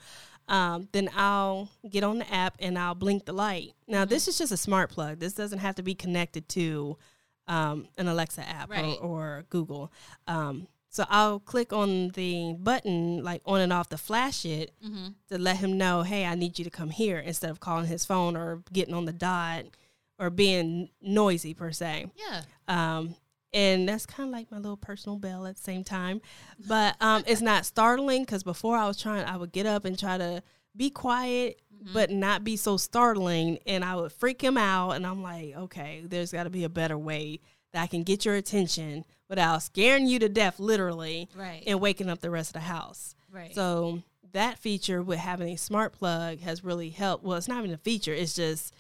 Um, 0.47 0.89
then 0.93 1.11
I'll 1.17 1.71
get 1.91 2.05
on 2.05 2.19
the 2.19 2.33
app 2.33 2.55
and 2.61 2.79
I'll 2.79 2.95
blink 2.95 3.25
the 3.25 3.33
light. 3.33 3.73
Now 3.89 4.05
this 4.05 4.29
is 4.29 4.39
just 4.39 4.53
a 4.53 4.57
smart 4.57 4.91
plug. 4.91 5.19
This 5.19 5.33
doesn't 5.33 5.59
have 5.59 5.75
to 5.77 5.83
be 5.83 5.95
connected 5.95 6.49
to 6.51 6.97
um, 7.49 7.89
an 7.99 8.07
Alexa 8.09 8.49
app 8.49 8.71
Right. 8.71 8.97
or, 9.01 9.39
or 9.39 9.45
Google. 9.51 9.93
Um, 10.29 10.69
so 10.95 11.05
I'll 11.09 11.41
click 11.41 11.73
on 11.73 12.11
the 12.11 12.55
button 12.59 13.25
like 13.25 13.43
on 13.45 13.61
and 13.61 13.73
off 13.73 13.89
to 13.89 13.99
flash 13.99 14.45
it 14.45 14.71
Mm-hmm. 14.87 15.07
to 15.31 15.39
let 15.39 15.57
him 15.57 15.77
know, 15.77 16.03
hey, 16.03 16.25
I 16.25 16.37
need 16.37 16.57
you 16.59 16.65
to 16.65 16.71
come 16.71 16.91
here 16.91 17.19
instead 17.19 17.51
of 17.51 17.59
calling 17.59 17.87
his 17.87 18.05
phone 18.05 18.37
or 18.37 18.63
getting 18.73 18.95
on 18.95 19.05
the 19.05 19.13
dot 19.13 19.65
or 20.21 20.31
being 20.31 20.91
noisy 21.03 21.53
per 21.53 21.73
se. 21.73 22.07
Yeah. 22.17 22.43
Um, 22.69 23.17
and 23.53 23.89
that's 23.89 24.07
kind 24.07 24.29
of 24.29 24.33
like 24.33 24.53
my 24.53 24.59
little 24.59 24.77
personal 24.77 25.19
bell 25.19 25.47
at 25.47 25.57
the 25.57 25.63
same 25.63 25.83
time. 25.83 26.21
But 26.69 26.95
um, 27.01 27.25
it's 27.27 27.41
not 27.41 27.67
startling 27.67 28.23
because 28.23 28.45
before 28.45 28.77
I 28.77 28.87
was 28.87 28.97
trying, 28.97 29.25
I 29.25 29.37
would 29.37 29.51
get 29.53 29.67
up 29.67 29.85
and 29.85 29.99
try 29.99 30.17
to 30.19 30.43
be 30.77 30.91
quiet, 30.91 31.61
but 31.93 32.11
not 32.11 32.45
be 32.45 32.57
so 32.57 32.77
startling. 32.77 33.59
And 33.67 33.85
I 33.85 33.97
would 33.97 34.13
freak 34.13 34.41
him 34.43 34.57
out. 34.57 34.93
And 34.93 35.05
I'm 35.05 35.23
like, 35.23 35.57
okay, 35.57 36.03
there's 36.05 36.31
got 36.33 36.45
to 36.45 36.51
be 36.51 36.63
a 36.65 36.69
better 36.69 36.97
way 36.99 37.41
that 37.75 37.91
can 37.91 38.03
get 38.05 38.25
your 38.25 38.35
attention 38.37 39.05
without 39.29 39.63
scaring 39.63 40.07
you 40.07 40.19
to 40.21 40.29
death, 40.29 40.59
literally, 40.59 41.29
Right. 41.37 41.63
and 41.67 41.81
waking 41.81 42.09
up 42.09 42.21
the 42.21 42.31
rest 42.31 42.51
of 42.51 42.55
the 42.55 42.61
house. 42.61 43.15
right. 43.31 43.55
So 43.55 44.03
that 44.33 44.59
feature 44.59 45.03
with 45.03 45.19
having 45.19 45.49
a 45.51 45.57
smart 45.59 45.93
plug 45.93 46.41
has 46.41 46.65
really 46.65 46.89
helped. 46.91 47.23
Well, 47.25 47.37
it's 47.37 47.47
not 47.49 47.59
even 47.59 47.73
a 47.73 47.77
feature; 47.79 48.15
it's 48.15 48.35
just 48.35 48.75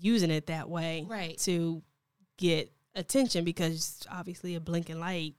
using 0.00 0.30
it 0.30 0.46
that 0.46 0.68
way 0.68 1.04
Right. 1.08 1.36
to 1.40 1.82
get 2.38 2.72
attention 2.94 3.44
because 3.44 4.00
obviously 4.10 4.54
a 4.54 4.60
blinking 4.60 4.98
light 4.98 5.34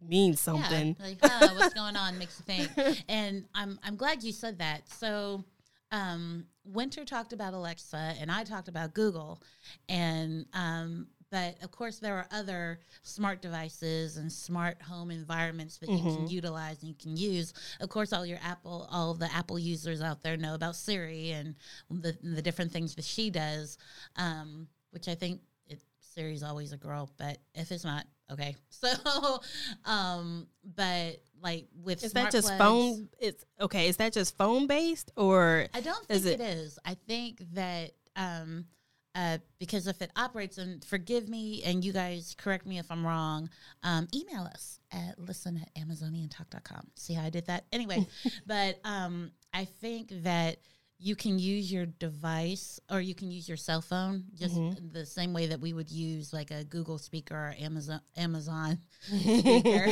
means 0.00 0.40
something. 0.40 0.96
Yeah, 0.98 1.04
like, 1.06 1.18
huh, 1.22 1.54
what's 1.54 1.74
going 1.82 1.96
on 1.96 2.18
makes 2.18 2.38
you 2.40 2.44
think. 2.44 3.04
And 3.08 3.44
I'm 3.54 3.78
I'm 3.82 3.96
glad 3.96 4.22
you 4.22 4.32
said 4.32 4.58
that. 4.58 4.88
So 4.88 5.44
um 5.92 6.46
Winter 6.64 7.04
talked 7.04 7.32
about 7.32 7.52
Alexa 7.54 8.14
and 8.20 8.30
I 8.30 8.44
talked 8.44 8.68
about 8.68 8.94
Google 8.94 9.40
and 9.88 10.46
um 10.54 11.08
but 11.34 11.56
of 11.64 11.70
course 11.72 11.98
there 11.98 12.16
are 12.16 12.26
other 12.30 12.78
smart 13.02 13.42
devices 13.42 14.16
and 14.18 14.30
smart 14.30 14.80
home 14.80 15.10
environments 15.10 15.78
that 15.78 15.88
you 15.90 15.98
can 15.98 16.28
utilize 16.28 16.76
and 16.80 16.88
you 16.88 16.94
can 16.94 17.16
use. 17.16 17.52
Of 17.80 17.88
course 17.88 18.12
all 18.12 18.24
your 18.24 18.38
Apple 18.42 18.86
all 18.90 19.14
the 19.14 19.30
Apple 19.34 19.58
users 19.58 20.00
out 20.00 20.22
there 20.22 20.36
know 20.36 20.54
about 20.54 20.76
Siri 20.76 21.32
and 21.32 21.56
the 21.90 22.16
the 22.22 22.40
different 22.42 22.70
things 22.72 22.94
that 22.94 23.04
she 23.04 23.30
does. 23.30 23.78
Um 24.16 24.68
which 24.92 25.08
I 25.08 25.16
think 25.16 25.40
it 25.66 25.82
Siri's 26.14 26.44
always 26.44 26.72
a 26.72 26.76
girl, 26.76 27.10
but 27.18 27.38
if 27.54 27.72
it's 27.72 27.84
not, 27.84 28.04
okay. 28.30 28.54
So, 28.70 29.40
um, 29.84 30.46
but 30.76 31.16
like 31.42 31.66
with 31.82 32.04
Is 32.04 32.12
smart 32.12 32.26
that 32.26 32.32
just 32.32 32.46
plugs- 32.48 32.58
phone? 32.60 33.08
It's 33.18 33.44
okay. 33.60 33.88
Is 33.88 33.96
that 33.96 34.12
just 34.12 34.36
phone 34.36 34.66
based 34.68 35.10
or 35.16 35.66
I 35.74 35.80
don't 35.80 36.06
is 36.08 36.22
think 36.24 36.38
it- 36.38 36.40
it 36.42 36.44
is. 36.58 36.78
I 36.84 36.94
think 37.08 37.42
that 37.54 37.90
um, 38.14 38.66
uh, 39.14 39.38
because 39.58 39.86
if 39.86 40.02
it 40.02 40.10
operates, 40.16 40.58
and 40.58 40.84
forgive 40.84 41.28
me, 41.28 41.62
and 41.64 41.84
you 41.84 41.92
guys 41.92 42.34
correct 42.38 42.66
me 42.66 42.78
if 42.78 42.90
I'm 42.90 43.06
wrong, 43.06 43.48
um, 43.82 44.08
email 44.14 44.42
us 44.42 44.80
at 44.92 45.18
listen 45.18 45.56
at 45.62 45.82
amazoniantalk.com. 45.82 46.88
See 46.96 47.14
how 47.14 47.24
I 47.24 47.30
did 47.30 47.46
that? 47.46 47.64
Anyway, 47.72 48.06
but 48.46 48.78
um, 48.84 49.30
I 49.52 49.64
think 49.66 50.08
that 50.22 50.58
you 50.98 51.16
can 51.16 51.38
use 51.38 51.70
your 51.72 51.86
device 51.86 52.78
or 52.90 53.00
you 53.00 53.14
can 53.14 53.30
use 53.30 53.48
your 53.48 53.56
cell 53.56 53.82
phone 53.82 54.24
just 54.34 54.54
Mm-hmm. 54.54 54.92
the 54.92 55.04
same 55.04 55.32
way 55.32 55.46
that 55.46 55.60
we 55.60 55.72
would 55.72 55.90
use 55.90 56.32
like 56.32 56.50
a 56.52 56.64
Google 56.64 56.98
speaker 56.98 57.34
or 57.34 57.54
Amazon 57.58 58.00
Amazon 58.16 58.78
speaker. 59.02 59.86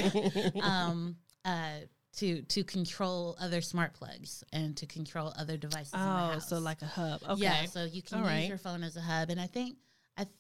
um, 0.63 1.17
uh, 1.45 1.81
to 2.19 2.43
to 2.43 2.63
control 2.65 3.37
other 3.41 3.61
smart 3.61 3.95
plugs 3.95 4.45
and 4.53 4.77
to 4.77 4.87
control 4.87 5.33
other 5.39 5.57
devices. 5.57 5.93
in 5.95 6.01
the 6.01 6.05
oh, 6.05 6.09
house. 6.09 6.49
so 6.49 6.59
like 6.59 6.83
a 6.83 6.87
hub? 6.87 7.23
Okay. 7.29 7.43
yeah, 7.43 7.65
so 7.65 7.85
you 7.85 8.03
can 8.03 8.19
All 8.19 8.25
use 8.25 8.31
right. 8.31 8.49
your 8.49 8.59
phone 8.59 8.83
as 8.83 8.97
a 8.97 9.01
hub, 9.01 9.31
and 9.31 9.41
I 9.41 9.47
think 9.47 9.77
I 10.17 10.25
th- 10.25 10.37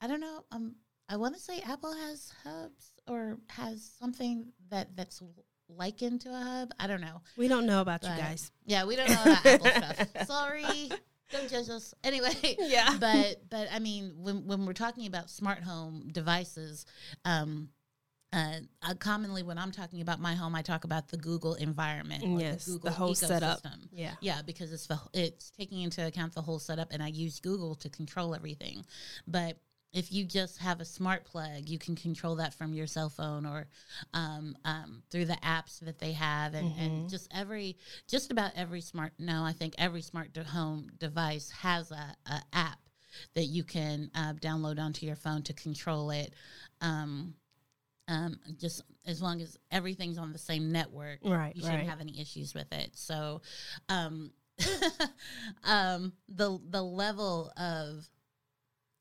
I 0.00 0.06
don't 0.06 0.20
know. 0.20 0.44
Um, 0.52 0.76
I 1.08 1.16
want 1.16 1.34
to 1.34 1.40
say 1.40 1.60
Apple 1.60 1.92
has 1.94 2.32
hubs 2.44 2.92
or 3.08 3.38
has 3.48 3.88
something 3.98 4.52
that 4.70 4.96
that's 4.96 5.22
likened 5.68 6.20
to 6.22 6.28
a 6.30 6.40
hub. 6.40 6.70
I 6.78 6.86
don't 6.86 7.00
know. 7.00 7.22
we 7.36 7.48
don't 7.48 7.66
know 7.66 7.80
about 7.80 8.02
But- 8.02 8.10
you 8.16 8.22
guys. 8.22 8.52
Yeah, 8.64 8.84
we 8.84 8.94
don't 8.96 9.08
know 9.10 9.22
about 9.22 9.46
Apple 9.46 9.66
stuff. 9.70 10.26
Sorry. 10.26 10.90
Don't 11.32 11.50
judge 11.50 11.68
us. 11.70 11.92
Anyway, 12.04 12.30
Yeah. 12.60 12.96
but 13.00 13.42
but 13.50 13.66
I 13.72 13.80
mean, 13.80 14.12
when 14.16 14.46
when 14.46 14.64
we're 14.64 14.72
talking 14.74 15.08
about 15.08 15.28
smart 15.28 15.60
home 15.64 16.08
devices, 16.12 16.86
um, 17.24 17.68
uh, 18.32 18.60
uh, 18.82 18.94
commonly 18.94 19.42
when 19.42 19.58
I'm 19.58 19.70
talking 19.72 20.00
about 20.00 20.20
my 20.20 20.34
home, 20.34 20.54
I 20.54 20.62
talk 20.62 20.84
about 20.84 21.08
the 21.08 21.16
Google 21.16 21.54
environment. 21.54 22.24
or 22.24 22.40
Yes, 22.40 22.64
the 22.64 22.72
Google 22.72 22.90
whole 22.92 23.14
setup. 23.14 23.60
Yeah. 23.92 24.14
Yeah, 24.20 24.42
because 24.42 24.72
it's 24.72 24.86
the, 24.86 24.98
it's 25.14 25.50
taking 25.50 25.80
into 25.82 26.06
account 26.06 26.34
the 26.34 26.42
whole 26.42 26.58
setup, 26.58 26.88
and 26.92 27.02
I 27.02 27.08
use 27.08 27.40
Google 27.40 27.74
to 27.76 27.88
control 27.88 28.34
everything. 28.34 28.84
But 29.26 29.58
if 29.92 30.12
you 30.12 30.24
just 30.24 30.58
have 30.58 30.80
a 30.80 30.84
smart 30.84 31.24
plug, 31.24 31.68
you 31.68 31.78
can 31.78 31.96
control 31.96 32.36
that 32.36 32.52
from 32.52 32.74
your 32.74 32.86
cell 32.86 33.08
phone 33.08 33.46
or 33.46 33.66
um, 34.12 34.56
um, 34.64 35.02
through 35.10 35.24
the 35.26 35.38
apps 35.42 35.78
that 35.80 35.98
they 35.98 36.12
have, 36.12 36.54
and, 36.54 36.66
Mm-hmm. 36.72 36.80
and 36.80 37.08
just 37.08 37.28
every, 37.34 37.78
just 38.08 38.30
about 38.30 38.50
every 38.56 38.80
smart. 38.82 39.12
No, 39.18 39.42
I 39.44 39.52
think 39.52 39.74
every 39.78 40.02
smart 40.02 40.32
de- 40.34 40.44
home 40.44 40.90
device 40.98 41.50
has 41.50 41.92
a, 41.92 42.14
a 42.26 42.42
app 42.52 42.78
that 43.34 43.44
you 43.44 43.64
can 43.64 44.10
uh, 44.14 44.34
download 44.34 44.78
onto 44.78 45.06
your 45.06 45.16
phone 45.16 45.42
to 45.44 45.54
control 45.54 46.10
it. 46.10 46.34
Um, 46.82 47.34
um, 48.08 48.38
just 48.58 48.82
as 49.04 49.20
long 49.20 49.40
as 49.40 49.58
everything's 49.70 50.18
on 50.18 50.32
the 50.32 50.38
same 50.38 50.70
network, 50.70 51.18
Right, 51.24 51.54
you 51.54 51.62
shouldn't 51.62 51.80
right. 51.80 51.88
have 51.88 52.00
any 52.00 52.20
issues 52.20 52.54
with 52.54 52.72
it. 52.72 52.90
So, 52.94 53.42
um, 53.88 54.32
um, 55.64 56.12
the 56.28 56.58
the 56.70 56.82
level 56.82 57.52
of 57.56 58.08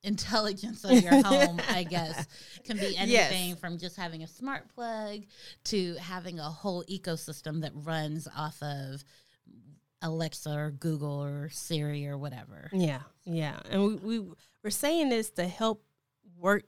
intelligence 0.03 0.83
of 0.83 1.01
your 1.01 1.21
home, 1.23 1.59
I 1.69 1.83
guess, 1.83 2.27
can 2.63 2.77
be 2.77 2.87
Yes. 2.99 3.31
anything 3.31 3.55
from 3.55 3.77
just 3.77 3.95
having 3.95 4.23
a 4.23 4.27
smart 4.27 4.67
plug 4.73 5.23
to 5.65 5.95
having 5.95 6.39
a 6.39 6.43
whole 6.49 6.83
ecosystem 6.83 7.61
that 7.61 7.71
runs 7.73 8.27
off 8.35 8.61
of 8.61 9.03
Alexa 10.01 10.51
or 10.51 10.71
Google 10.71 11.23
or 11.23 11.49
Siri 11.49 12.07
or 12.07 12.17
whatever. 12.17 12.69
Yeah, 12.71 12.99
yeah, 13.25 13.59
and 13.71 13.83
we, 14.03 14.19
we 14.19 14.31
we're 14.63 14.69
saying 14.69 15.09
this 15.09 15.29
to 15.31 15.47
help 15.47 15.83
work 16.37 16.63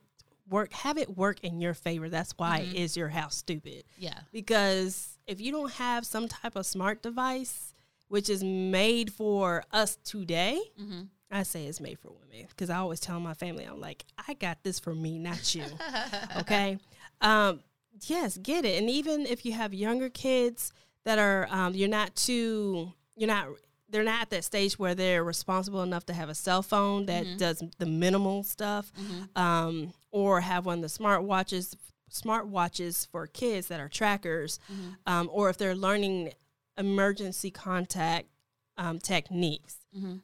work 0.48 0.72
have 0.72 0.98
it 0.98 1.16
work 1.16 1.40
in 1.42 1.60
your 1.60 1.74
favor. 1.74 2.08
That's 2.08 2.32
why 2.36 2.60
Mm-hmm. 2.60 2.76
is 2.76 2.96
your 2.96 3.08
house 3.08 3.36
stupid? 3.36 3.84
Yeah. 3.96 4.18
Because 4.32 5.18
if 5.26 5.40
you 5.40 5.52
don't 5.52 5.72
have 5.72 6.06
some 6.06 6.28
type 6.28 6.56
of 6.56 6.64
smart 6.66 7.02
device 7.02 7.72
which 8.08 8.30
is 8.30 8.42
made 8.42 9.12
for 9.12 9.62
us 9.72 9.96
today, 10.04 10.60
Mm-hmm. 10.80 11.02
I 11.30 11.42
say 11.42 11.66
it's 11.66 11.78
made 11.80 11.98
for 11.98 12.08
women 12.08 12.46
because 12.48 12.70
I 12.70 12.76
always 12.78 13.00
tell 13.00 13.20
my 13.20 13.34
family 13.34 13.64
I'm 13.64 13.80
like 13.80 14.04
I 14.26 14.32
got 14.34 14.62
this 14.62 14.78
for 14.78 14.94
me, 14.94 15.18
not 15.18 15.54
you. 15.54 15.64
okay, 16.38 16.78
um, 17.20 17.60
yes, 18.06 18.38
get 18.38 18.64
it. 18.64 18.78
And 18.80 18.88
even 18.88 19.26
if 19.26 19.44
you 19.44 19.52
have 19.52 19.74
younger 19.74 20.08
kids 20.08 20.72
that 21.04 21.18
are 21.18 21.46
um, 21.50 21.74
you're 21.74 21.88
not 21.88 22.16
too 22.16 22.92
you're 23.14 23.28
not 23.28 23.48
they're 23.90 24.04
not 24.04 24.22
at 24.22 24.30
that 24.30 24.44
stage 24.44 24.78
where 24.78 24.94
they're 24.94 25.24
responsible 25.24 25.82
enough 25.82 26.04
to 26.06 26.12
have 26.14 26.28
a 26.28 26.34
cell 26.34 26.62
phone 26.62 27.06
that 27.06 27.24
does 27.38 27.62
the 27.78 27.86
minimal 27.86 28.42
stuff 28.42 28.92
um, 29.36 29.92
or 30.10 30.40
have 30.40 30.66
one 30.66 30.78
of 30.78 30.82
the 30.82 30.88
smart 30.88 31.22
watches 31.22 31.76
smart 32.10 32.46
watches 32.46 33.06
for 33.12 33.26
kids 33.26 33.68
that 33.68 33.80
are 33.80 33.88
trackers 33.88 34.58
um, 35.06 35.28
or 35.32 35.50
if 35.50 35.58
they're 35.58 35.74
learning 35.74 36.32
emergency 36.78 37.50
contact 37.50 38.26
um, 38.76 38.98
techniques. 38.98 39.76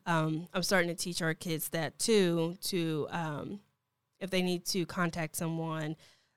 Um, 0.07 0.47
i'm 0.55 0.63
starting 0.63 0.89
to 0.89 0.95
teach 0.95 1.21
our 1.21 1.35
kids 1.35 1.71
that 1.71 1.99
too 1.99 2.57
to 2.65 3.09
um, 3.11 3.61
if 4.21 4.31
they 4.31 4.41
need 4.43 4.65
to 4.67 4.87
contact 4.87 5.37
someone 5.37 5.97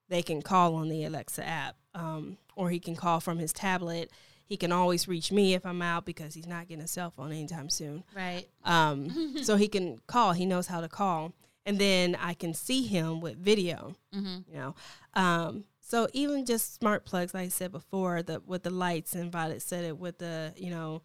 they 0.10 0.22
can 0.24 0.42
call 0.42 0.76
on 0.76 0.90
the 0.90 1.04
alexa 1.04 1.46
app 1.46 1.76
um, 1.94 2.38
or 2.56 2.70
he 2.72 2.80
can 2.80 2.96
call 2.96 3.20
from 3.20 3.38
his 3.38 3.54
tablet 3.54 4.10
he 4.48 4.58
can 4.58 4.72
always 4.72 5.08
reach 5.08 5.32
me 5.32 5.54
if 5.54 5.66
i'm 5.66 5.82
out 5.82 6.06
because 6.06 6.34
he's 6.34 6.48
not 6.48 6.68
getting 6.68 6.84
a 6.84 6.88
cell 6.88 7.12
phone 7.12 7.32
anytime 7.32 7.70
soon 7.70 8.04
Right. 8.16 8.48
um, 8.64 9.36
so 9.44 9.56
he 9.58 9.68
can 9.68 10.00
call. 10.08 10.34
He 10.34 10.46
knows 10.46 10.68
how 10.68 10.82
to 10.82 10.88
call, 10.88 11.34
and 11.66 11.78
then 11.80 12.16
I 12.22 12.34
can 12.34 12.54
see 12.54 12.86
him 12.88 13.20
with 13.22 13.38
video. 13.38 13.96
Mm-hmm. 14.16 14.38
You 14.52 14.58
know, 14.58 14.76
um, 15.14 15.64
so 15.82 16.08
even 16.14 16.46
just 16.46 16.76
smart 16.76 17.06
plugs, 17.06 17.34
like 17.34 17.46
I 17.46 17.50
said 17.50 17.72
before, 17.72 18.24
the 18.24 18.42
with 18.46 18.64
the 18.64 18.70
lights, 18.70 19.14
and 19.16 19.32
Violet 19.32 19.62
said 19.62 19.84
it 19.86 19.98
with 19.98 20.18
the 20.20 20.54
you 20.58 20.70
know 20.70 21.02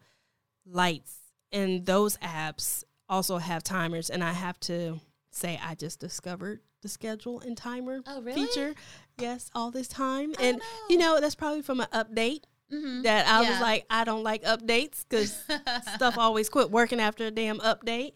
lights, 0.65 1.15
and 1.51 1.85
those 1.85 2.17
apps 2.17 2.83
also 3.09 3.37
have 3.37 3.63
timers, 3.63 4.09
and 4.09 4.23
I 4.23 4.31
have 4.33 4.59
to 4.61 4.99
say 5.31 5.59
I 5.63 5.75
just 5.75 5.99
discovered 5.99 6.61
the 6.81 6.89
schedule 6.89 7.39
and 7.41 7.55
timer 7.57 8.01
Oh, 8.07 8.21
really? 8.21 8.45
feature. 8.45 8.75
Yes, 9.19 9.49
all 9.53 9.71
this 9.71 9.87
time, 9.87 10.33
Oh, 10.39 10.43
and 10.43 10.61
you 10.89 10.97
know 10.97 11.19
that's 11.21 11.35
probably 11.35 11.61
from 11.61 11.81
an 11.81 11.87
update 11.93 12.43
Mm-hmm. 12.71 13.01
that 13.03 13.27
I 13.27 13.41
was 13.47 13.59
like, 13.59 13.85
I 13.89 14.03
don't 14.03 14.23
like 14.23 14.43
updates 14.43 15.03
because 15.07 15.43
stuff 15.95 16.17
always 16.17 16.49
quit 16.49 16.71
working 16.71 16.99
after 16.99 17.25
a 17.25 17.31
damn 17.31 17.59
update. 17.59 18.13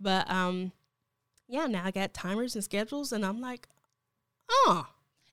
But 0.00 0.30
um, 0.30 0.72
yeah, 1.48 1.66
now 1.66 1.82
I 1.84 1.90
got 1.90 2.14
timers 2.14 2.54
and 2.54 2.64
schedules, 2.64 3.12
and 3.12 3.24
I'm 3.24 3.40
like, 3.40 3.66
oh, 4.50 4.86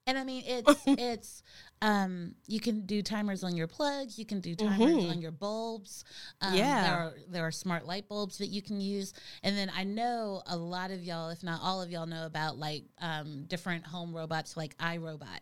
And 0.08 0.18
I 0.18 0.24
mean, 0.24 0.44
it's 0.46 0.82
it's 0.88 1.44
um, 1.82 2.36
you 2.48 2.60
can 2.60 2.86
do 2.86 3.02
timers 3.02 3.44
on 3.44 3.56
your 3.56 3.68
plugs. 3.68 4.18
You 4.20 4.26
can 4.26 4.40
do 4.40 4.56
timers 4.56 4.80
Mhm. 4.80 5.10
on 5.10 5.22
your 5.22 5.32
bulbs. 5.32 6.04
Um, 6.42 6.54
Yeah. 6.56 6.82
there 6.84 6.94
are 6.96 7.14
there 7.30 7.44
are 7.48 7.52
smart 7.52 7.86
light 7.86 8.08
bulbs 8.08 8.38
that 8.40 8.48
you 8.48 8.62
can 8.62 8.82
use. 8.82 9.14
And 9.44 9.56
then 9.58 9.72
I 9.76 9.84
know 9.84 10.42
a 10.48 10.58
lot 10.58 10.92
of 10.92 11.04
y'all, 11.04 11.30
if 11.30 11.44
not 11.44 11.62
all 11.62 11.82
of 11.82 11.92
y'all, 11.92 12.06
know 12.08 12.26
about 12.26 12.58
like 12.58 12.84
um, 13.00 13.46
different 13.48 13.86
home 13.86 14.14
robots 14.16 14.56
like 14.58 14.78
iRobot, 14.80 15.40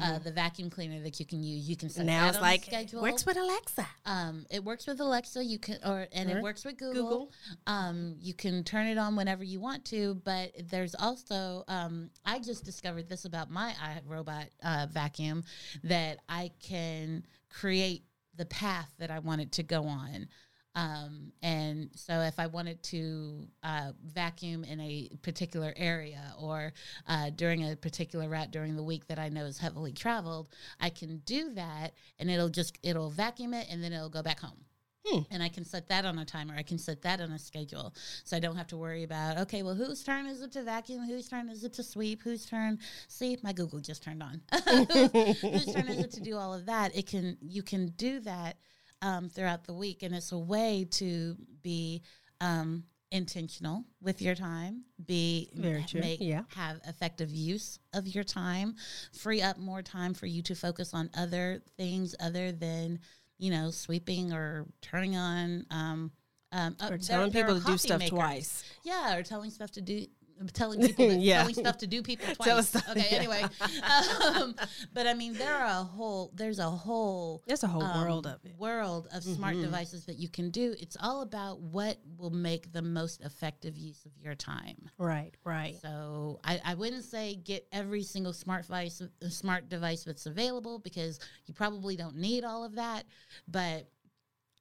uh, 0.00 0.18
the 0.18 0.30
vacuum 0.32 0.70
cleaner 0.70 1.00
that 1.02 1.18
you 1.20 1.26
can 1.26 1.42
use. 1.42 1.68
You 1.68 1.76
can 1.76 1.88
set 1.88 2.00
Mm-hmm. 2.06 2.06
now 2.06 2.28
it's 2.28 2.40
like 2.40 2.64
schedule. 2.64 3.02
works 3.02 3.24
with 3.26 3.36
Alexa. 3.36 3.86
Um, 4.06 4.46
it 4.50 4.64
works 4.64 4.86
with 4.86 5.00
Alexa. 5.00 5.44
You 5.44 5.58
can, 5.58 5.78
or 5.84 6.06
and 6.12 6.30
it 6.30 6.42
works 6.42 6.64
with 6.64 6.76
Google. 6.78 7.02
Google. 7.02 7.32
Um, 7.66 8.16
you 8.20 8.34
can 8.34 8.64
turn 8.64 8.86
it 8.86 8.98
on 8.98 9.16
whenever 9.16 9.44
you 9.44 9.60
want 9.60 9.84
to. 9.86 10.14
But 10.24 10.52
there's 10.70 10.94
also, 10.94 11.64
um, 11.68 12.10
I 12.24 12.38
just 12.38 12.64
discovered 12.64 13.08
this 13.08 13.24
about 13.24 13.50
my 13.50 13.74
iRobot 14.08 14.46
uh, 14.64 14.86
vacuum 14.90 15.44
that 15.84 16.18
I 16.28 16.50
can 16.60 17.24
create 17.50 18.04
the 18.36 18.46
path 18.46 18.90
that 18.98 19.10
I 19.10 19.18
want 19.18 19.40
it 19.42 19.52
to 19.52 19.62
go 19.62 19.84
on. 19.84 20.28
Um, 20.74 21.32
and 21.42 21.90
so 21.94 22.20
if 22.20 22.38
I 22.38 22.46
wanted 22.46 22.82
to 22.84 23.46
uh, 23.62 23.92
vacuum 24.04 24.64
in 24.64 24.80
a 24.80 25.10
particular 25.22 25.74
area 25.76 26.34
or 26.38 26.72
uh, 27.06 27.30
during 27.30 27.70
a 27.70 27.76
particular 27.76 28.28
route 28.28 28.50
during 28.50 28.76
the 28.76 28.82
week 28.82 29.06
that 29.08 29.18
I 29.18 29.28
know 29.28 29.44
is 29.44 29.58
heavily 29.58 29.92
traveled, 29.92 30.48
I 30.80 30.90
can 30.90 31.18
do 31.26 31.52
that 31.54 31.92
and 32.18 32.30
it'll 32.30 32.48
just, 32.48 32.78
it'll 32.82 33.10
vacuum 33.10 33.54
it 33.54 33.66
and 33.70 33.82
then 33.82 33.92
it'll 33.92 34.08
go 34.08 34.22
back 34.22 34.40
home. 34.40 34.64
Hmm. 35.04 35.20
And 35.32 35.42
I 35.42 35.48
can 35.48 35.64
set 35.64 35.88
that 35.88 36.04
on 36.04 36.18
a 36.18 36.24
timer. 36.24 36.54
I 36.56 36.62
can 36.62 36.78
set 36.78 37.02
that 37.02 37.20
on 37.20 37.32
a 37.32 37.38
schedule. 37.38 37.92
So 38.24 38.36
I 38.36 38.40
don't 38.40 38.54
have 38.56 38.68
to 38.68 38.76
worry 38.76 39.02
about, 39.02 39.36
okay, 39.38 39.62
well, 39.64 39.74
whose 39.74 40.02
turn 40.04 40.26
is 40.26 40.42
it 40.42 40.52
to 40.52 40.62
vacuum? 40.62 41.04
Whose 41.04 41.28
turn 41.28 41.48
is 41.48 41.64
it 41.64 41.72
to 41.74 41.82
sweep? 41.82 42.22
Whose 42.22 42.46
turn? 42.46 42.78
See, 43.08 43.36
my 43.42 43.52
Google 43.52 43.80
just 43.80 44.04
turned 44.04 44.22
on. 44.22 44.40
whose 44.68 45.74
turn 45.74 45.88
is 45.88 45.98
it 45.98 46.12
to 46.12 46.20
do 46.20 46.36
all 46.36 46.54
of 46.54 46.66
that? 46.66 46.96
It 46.96 47.08
can, 47.08 47.36
you 47.40 47.64
can 47.64 47.88
do 47.96 48.20
that 48.20 48.58
um, 49.02 49.28
throughout 49.28 49.64
the 49.64 49.74
week. 49.74 50.02
And 50.02 50.14
it's 50.14 50.32
a 50.32 50.38
way 50.38 50.86
to 50.92 51.36
be 51.62 52.02
um, 52.40 52.84
intentional 53.10 53.84
with 54.00 54.22
your 54.22 54.34
time, 54.34 54.84
be 55.04 55.50
Very 55.54 55.84
true, 55.84 56.00
make 56.00 56.20
yeah. 56.20 56.44
have 56.54 56.80
effective 56.86 57.30
use 57.30 57.78
of 57.92 58.06
your 58.08 58.24
time, 58.24 58.74
free 59.12 59.42
up 59.42 59.58
more 59.58 59.82
time 59.82 60.14
for 60.14 60.24
you 60.26 60.40
to 60.44 60.54
focus 60.54 60.94
on 60.94 61.10
other 61.16 61.62
things 61.76 62.14
other 62.20 62.52
than 62.52 62.98
you 63.38 63.50
know 63.50 63.70
sweeping 63.70 64.32
or 64.32 64.66
turning 64.80 65.16
on. 65.16 65.66
Um, 65.70 66.10
um, 66.54 66.76
uh, 66.80 66.86
Or 66.86 66.88
there- 66.90 66.98
telling 66.98 67.30
there 67.32 67.44
people 67.46 67.60
to 67.60 67.66
do 67.66 67.78
stuff 67.78 67.98
makers. 68.00 68.10
twice. 68.10 68.64
Yeah, 68.84 69.16
or 69.16 69.22
telling 69.22 69.50
stuff 69.50 69.70
to 69.72 69.80
do. 69.80 70.06
Telling 70.52 70.80
people, 70.80 71.06
Yeah. 71.12 71.38
telling 71.40 71.54
stuff 71.54 71.78
to 71.78 71.86
do 71.86 72.02
people 72.02 72.26
twice. 72.34 72.68
Stuff- 72.68 72.88
okay, 72.90 73.06
yeah. 73.10 73.16
anyway, 73.18 73.44
um, 74.40 74.54
but 74.92 75.06
I 75.06 75.14
mean, 75.14 75.34
there 75.34 75.54
are 75.54 75.66
a 75.80 75.84
whole, 75.84 76.30
there's 76.34 76.58
a 76.58 76.68
whole 76.70 77.42
There's 77.46 77.62
a 77.62 77.66
whole 77.68 77.82
um, 77.82 78.00
world 78.04 78.26
of 78.26 78.44
it. 78.44 78.54
world 78.58 79.08
of 79.12 79.22
smart 79.22 79.56
Mhm. 79.56 79.62
devices 79.62 80.06
that 80.06 80.18
you 80.18 80.28
can 80.28 80.50
do. 80.50 80.74
It's 80.80 80.96
all 81.00 81.22
about 81.22 81.60
what 81.60 81.98
will 82.18 82.30
make 82.30 82.72
the 82.72 82.82
most 82.82 83.20
effective 83.22 83.76
use 83.76 84.04
of 84.04 84.12
your 84.16 84.34
time. 84.34 84.90
Right, 84.98 85.32
right. 85.44 85.76
So 85.80 86.40
I, 86.44 86.60
I 86.64 86.74
wouldn't 86.74 87.04
say 87.04 87.36
get 87.36 87.66
every 87.72 88.02
single 88.02 88.32
smart 88.32 88.62
device, 88.62 89.00
smart 89.28 89.68
device 89.68 90.04
that's 90.04 90.26
available 90.26 90.78
because 90.78 91.20
you 91.46 91.54
probably 91.54 91.96
don't 91.96 92.16
need 92.16 92.44
all 92.44 92.64
of 92.64 92.74
that. 92.76 93.04
But 93.48 93.88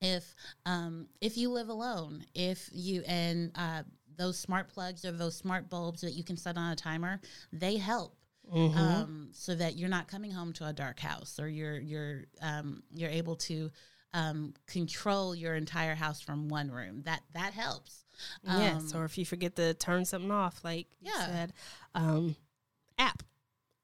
if 0.04 0.36
um, 0.66 1.08
if 1.22 1.38
you 1.38 1.50
live 1.52 1.70
alone, 1.70 2.26
if 2.34 2.70
you 2.74 3.04
and 3.06 3.52
uh, 3.56 3.84
those 4.22 4.38
smart 4.40 4.70
plugs 4.70 5.04
or 5.04 5.12
those 5.12 5.36
smart 5.36 5.70
bulbs 5.70 6.02
that 6.02 6.14
you 6.14 6.24
can 6.24 6.38
set 6.38 6.56
on 6.58 6.72
a 6.72 6.76
timer, 6.76 7.20
they 7.52 7.78
help. 7.78 8.16
Mhm. 8.52 8.78
Um, 8.78 9.30
so 9.34 9.56
that 9.56 9.78
you're 9.78 9.90
not 9.90 10.08
coming 10.08 10.32
home 10.32 10.52
to 10.54 10.68
a 10.68 10.74
dark 10.74 11.00
house, 11.00 11.40
or 11.40 11.48
you're 11.48 11.80
you're 11.80 12.26
um, 12.42 12.84
you're 12.94 13.10
able 13.10 13.36
to 13.38 13.72
um, 14.14 14.54
control 14.68 15.34
your 15.34 15.56
entire 15.56 15.96
house 15.96 16.20
from 16.22 16.50
one 16.50 16.70
room. 16.70 17.02
That 17.04 17.22
that 17.34 17.54
helps. 17.54 18.04
yes, 18.44 18.94
Um, 18.94 19.02
or 19.02 19.06
if 19.06 19.18
you 19.18 19.26
forget 19.26 19.56
to 19.56 19.74
turn 19.74 20.06
something 20.06 20.32
off, 20.32 20.64
like 20.64 20.88
you 21.00 21.12
Yeah. 21.16 21.26
said, 21.26 21.54
um, 21.96 22.36
app, 22.98 23.24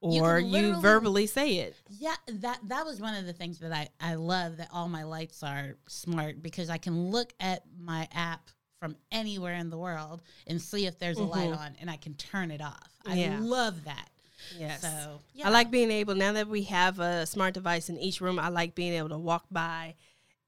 or 0.02 0.40
can 0.42 0.50
you 0.54 0.76
verbally 0.82 1.28
say 1.28 1.58
it. 1.60 1.76
Yeah, 1.90 2.16
that 2.28 2.60
that 2.68 2.86
was 2.86 3.00
one 3.00 3.16
of 3.16 3.26
the 3.26 3.34
things 3.34 3.60
that 3.60 3.72
I 3.72 3.88
I 4.02 4.16
love 4.16 4.58
that 4.58 4.70
all 4.74 4.90
my 4.90 5.04
lights 5.04 5.44
are 5.44 5.78
smart 5.88 6.42
because 6.42 6.70
I 6.70 6.78
can 6.78 7.10
look 7.10 7.34
at 7.40 7.64
my 7.80 8.08
app 8.12 8.50
from 8.80 8.96
anywhere 9.12 9.56
in 9.56 9.70
the 9.70 9.78
world 9.78 10.22
and 10.46 10.62
see 10.62 10.86
if 10.86 11.00
there's 11.00 11.18
a 11.18 11.24
light 11.24 11.50
Mhm. 11.52 11.58
on 11.58 11.76
and 11.80 11.90
I 11.90 11.98
can 11.98 12.14
turn 12.16 12.52
it 12.52 12.62
off. 12.62 12.90
I 13.06 13.16
Yeah. 13.16 13.40
love 13.42 13.84
that. 13.86 14.10
Yes. 14.58 14.82
So 14.82 15.20
yeah. 15.34 15.48
I 15.48 15.50
like 15.50 15.72
being 15.72 15.92
able 15.92 16.16
now 16.16 16.32
that 16.34 16.48
we 16.48 16.64
have 16.64 17.00
a 17.00 17.26
smart 17.26 17.54
device 17.54 17.90
in 17.90 17.98
each 17.98 18.22
room. 18.22 18.38
I 18.40 18.50
like 18.50 18.76
being 18.76 18.94
able 18.94 19.10
to 19.10 19.18
walk 19.18 19.46
by 19.52 19.96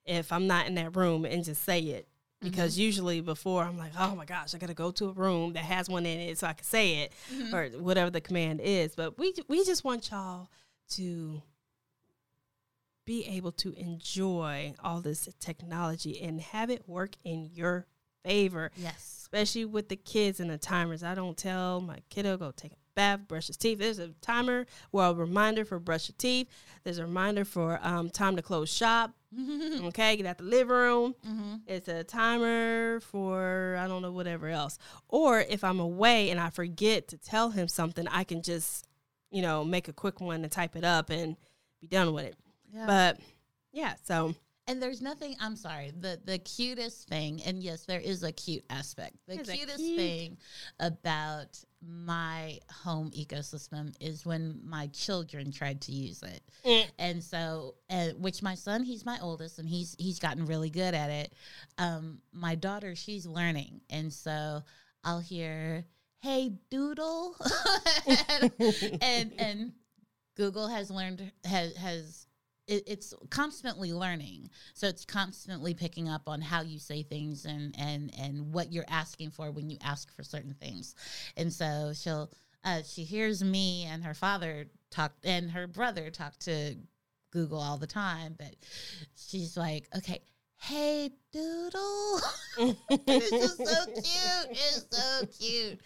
if 0.06 0.32
I'm 0.32 0.48
not 0.48 0.68
in 0.68 0.76
that 0.76 0.96
room 0.96 1.26
and 1.26 1.44
just 1.44 1.64
say 1.64 1.80
it. 1.82 2.08
Because 2.42 2.74
Mm-hmm. 2.76 2.82
usually 2.84 3.22
before 3.22 3.64
I'm 3.64 3.78
like, 3.78 3.92
oh 3.98 4.16
my 4.16 4.24
gosh, 4.26 4.54
I 4.56 4.60
gotta 4.60 4.74
go 4.74 4.92
to 4.92 5.10
a 5.10 5.12
room 5.12 5.54
that 5.54 5.66
has 5.66 5.90
one 5.90 6.06
in 6.06 6.20
it 6.20 6.38
so 6.38 6.48
I 6.48 6.54
can 6.54 6.64
say 6.66 7.00
it 7.00 7.14
Mhm. 7.32 7.54
or 7.54 7.80
whatever 7.82 8.10
the 8.10 8.22
command 8.22 8.62
is. 8.62 8.96
But 8.96 9.18
we 9.18 9.34
we 9.48 9.66
just 9.66 9.84
want 9.84 10.10
y'all 10.12 10.50
to 10.92 11.42
be 13.06 13.26
able 13.26 13.52
to 13.54 13.74
enjoy 13.74 14.76
all 14.84 15.02
this 15.02 15.28
technology 15.40 16.22
and 16.22 16.40
have 16.40 16.70
it 16.70 16.88
work 16.88 17.16
in 17.24 17.50
your 17.54 17.88
favor 18.24 18.72
yes. 18.76 19.18
especially 19.22 19.66
with 19.66 19.90
the 19.90 19.96
kids 19.96 20.40
and 20.40 20.50
the 20.50 20.58
timers. 20.58 21.04
I 21.04 21.16
don't 21.16 21.38
tell 21.38 21.82
my 21.82 21.98
kiddo 22.10 22.38
go 22.38 22.52
take 22.52 22.74
a 22.74 22.76
bath, 22.96 23.22
brush 23.28 23.48
his 23.48 23.56
teeth. 23.58 23.80
There's 23.80 24.00
a 24.00 24.10
timer, 24.22 24.66
well, 24.92 25.12
a 25.12 25.16
reminder 25.16 25.64
for 25.64 25.80
brush 25.80 26.10
your 26.10 26.16
teeth. 26.18 26.50
There's 26.84 26.98
a 26.98 27.06
reminder 27.06 27.46
for 27.46 27.80
um, 27.82 28.10
time 28.10 28.36
to 28.36 28.42
close 28.42 28.72
shop. 28.72 29.12
Okay, 29.90 30.18
get 30.18 30.26
out 30.26 30.38
the 30.40 30.44
living 30.44 30.68
room. 30.76 31.16
hmm 31.24 31.56
It's 31.68 31.88
a 31.88 32.04
timer 32.04 33.00
for 33.00 33.78
I 33.80 33.88
don't 33.88 34.02
know 34.02 34.12
whatever 34.12 34.48
else. 34.50 34.78
Or 35.08 35.40
if 35.40 35.64
I'm 35.64 35.80
away 35.80 36.30
and 36.32 36.40
I 36.40 36.50
forget 36.50 37.08
to 37.10 37.18
tell 37.18 37.50
him 37.52 37.68
something, 37.68 38.08
I 38.08 38.24
can 38.24 38.42
just 38.42 38.88
you 39.32 39.42
know 39.42 39.64
make 39.64 39.88
a 39.88 39.94
quick 39.94 40.20
one 40.20 40.44
and 40.44 40.52
type 40.52 40.76
it 40.76 40.84
up 40.84 41.10
and 41.12 41.38
be 41.80 41.88
done 41.88 42.14
with 42.14 42.26
it. 42.26 42.36
Yeah. 42.74 42.86
But 42.88 43.20
yeah, 43.72 43.94
so 44.04 44.36
and 44.70 44.82
there's 44.82 45.02
nothing. 45.02 45.36
I'm 45.42 45.56
sorry. 45.58 45.92
The 46.00 46.20
the 46.24 46.38
cutest 46.38 47.10
thing, 47.10 47.42
and 47.46 47.62
yes, 47.62 47.86
there 47.86 48.00
is 48.00 48.24
a 48.24 48.32
cute 48.32 48.64
aspect. 48.70 49.16
The 49.28 49.36
There's 49.36 49.50
a 49.50 49.54
cutest 49.58 49.78
cute- 49.80 49.98
thing 50.00 50.38
about 50.80 51.62
my 51.82 52.60
home 52.72 53.10
ecosystem 53.12 53.94
is 54.00 54.26
when 54.26 54.60
my 54.64 54.88
children 54.88 55.52
tried 55.52 55.82
to 55.82 55.92
use 55.92 56.22
it. 56.24 56.42
Mm. 56.66 56.86
and 57.00 57.24
so 57.24 57.76
uh, 57.90 58.10
which 58.18 58.44
my 58.44 58.54
son 58.54 58.84
he's 58.84 59.06
my 59.06 59.18
oldest 59.22 59.60
and 59.60 59.70
he's 59.70 59.96
he's 59.98 60.20
gotten 60.20 60.46
really 60.46 60.70
good 60.70 60.94
at 60.94 61.10
it 61.10 61.32
um 61.78 62.20
my 62.34 62.56
daughter 62.56 62.96
she's 62.98 63.26
learning 63.26 63.80
and 63.90 64.12
so 64.12 64.62
i'll 65.06 65.22
hear 65.22 65.86
hey 66.20 66.52
doodle 66.70 67.34
and, 68.30 68.52
and 69.02 69.32
and 69.38 69.72
google 70.36 70.68
has 70.68 70.92
learned 70.92 71.32
has 71.46 71.74
has 71.78 72.28
it, 72.70 72.84
it's 72.88 73.14
constantly 73.30 73.92
learning 73.94 74.50
so 74.74 74.88
it's 74.88 75.06
constantly 75.06 75.74
picking 75.74 76.08
up 76.08 76.24
on 76.28 76.42
how 76.42 76.62
you 76.62 76.80
say 76.80 77.04
things 77.04 77.46
and 77.46 77.76
and 77.78 78.12
and 78.20 78.54
what 78.54 78.72
you're 78.72 78.86
asking 78.90 79.32
for 79.32 79.52
when 79.52 79.70
you 79.70 79.78
ask 79.84 80.14
for 80.16 80.24
certain 80.24 80.54
things 80.54 80.96
and 81.38 81.52
so 81.52 81.92
she'll 81.94 82.32
uh, 82.64 82.82
she 82.84 83.04
hears 83.04 83.44
me 83.44 83.86
and 83.86 84.04
her 84.04 84.14
father 84.14 84.66
talk 84.92 85.14
and 85.24 85.50
her 85.52 85.66
brother 85.68 86.10
talk 86.10 86.38
to 86.40 86.76
Google 87.32 87.60
all 87.60 87.78
the 87.78 87.88
time, 87.88 88.36
but 88.38 88.56
she's 89.16 89.56
like, 89.56 89.88
okay, 89.96 90.20
hey 90.58 91.12
doodle. 91.32 92.20
it's 92.90 93.30
just 93.30 93.58
so 93.58 93.86
cute. 93.94 94.50
It's 94.52 94.86
so 94.92 95.26
cute. 95.40 95.80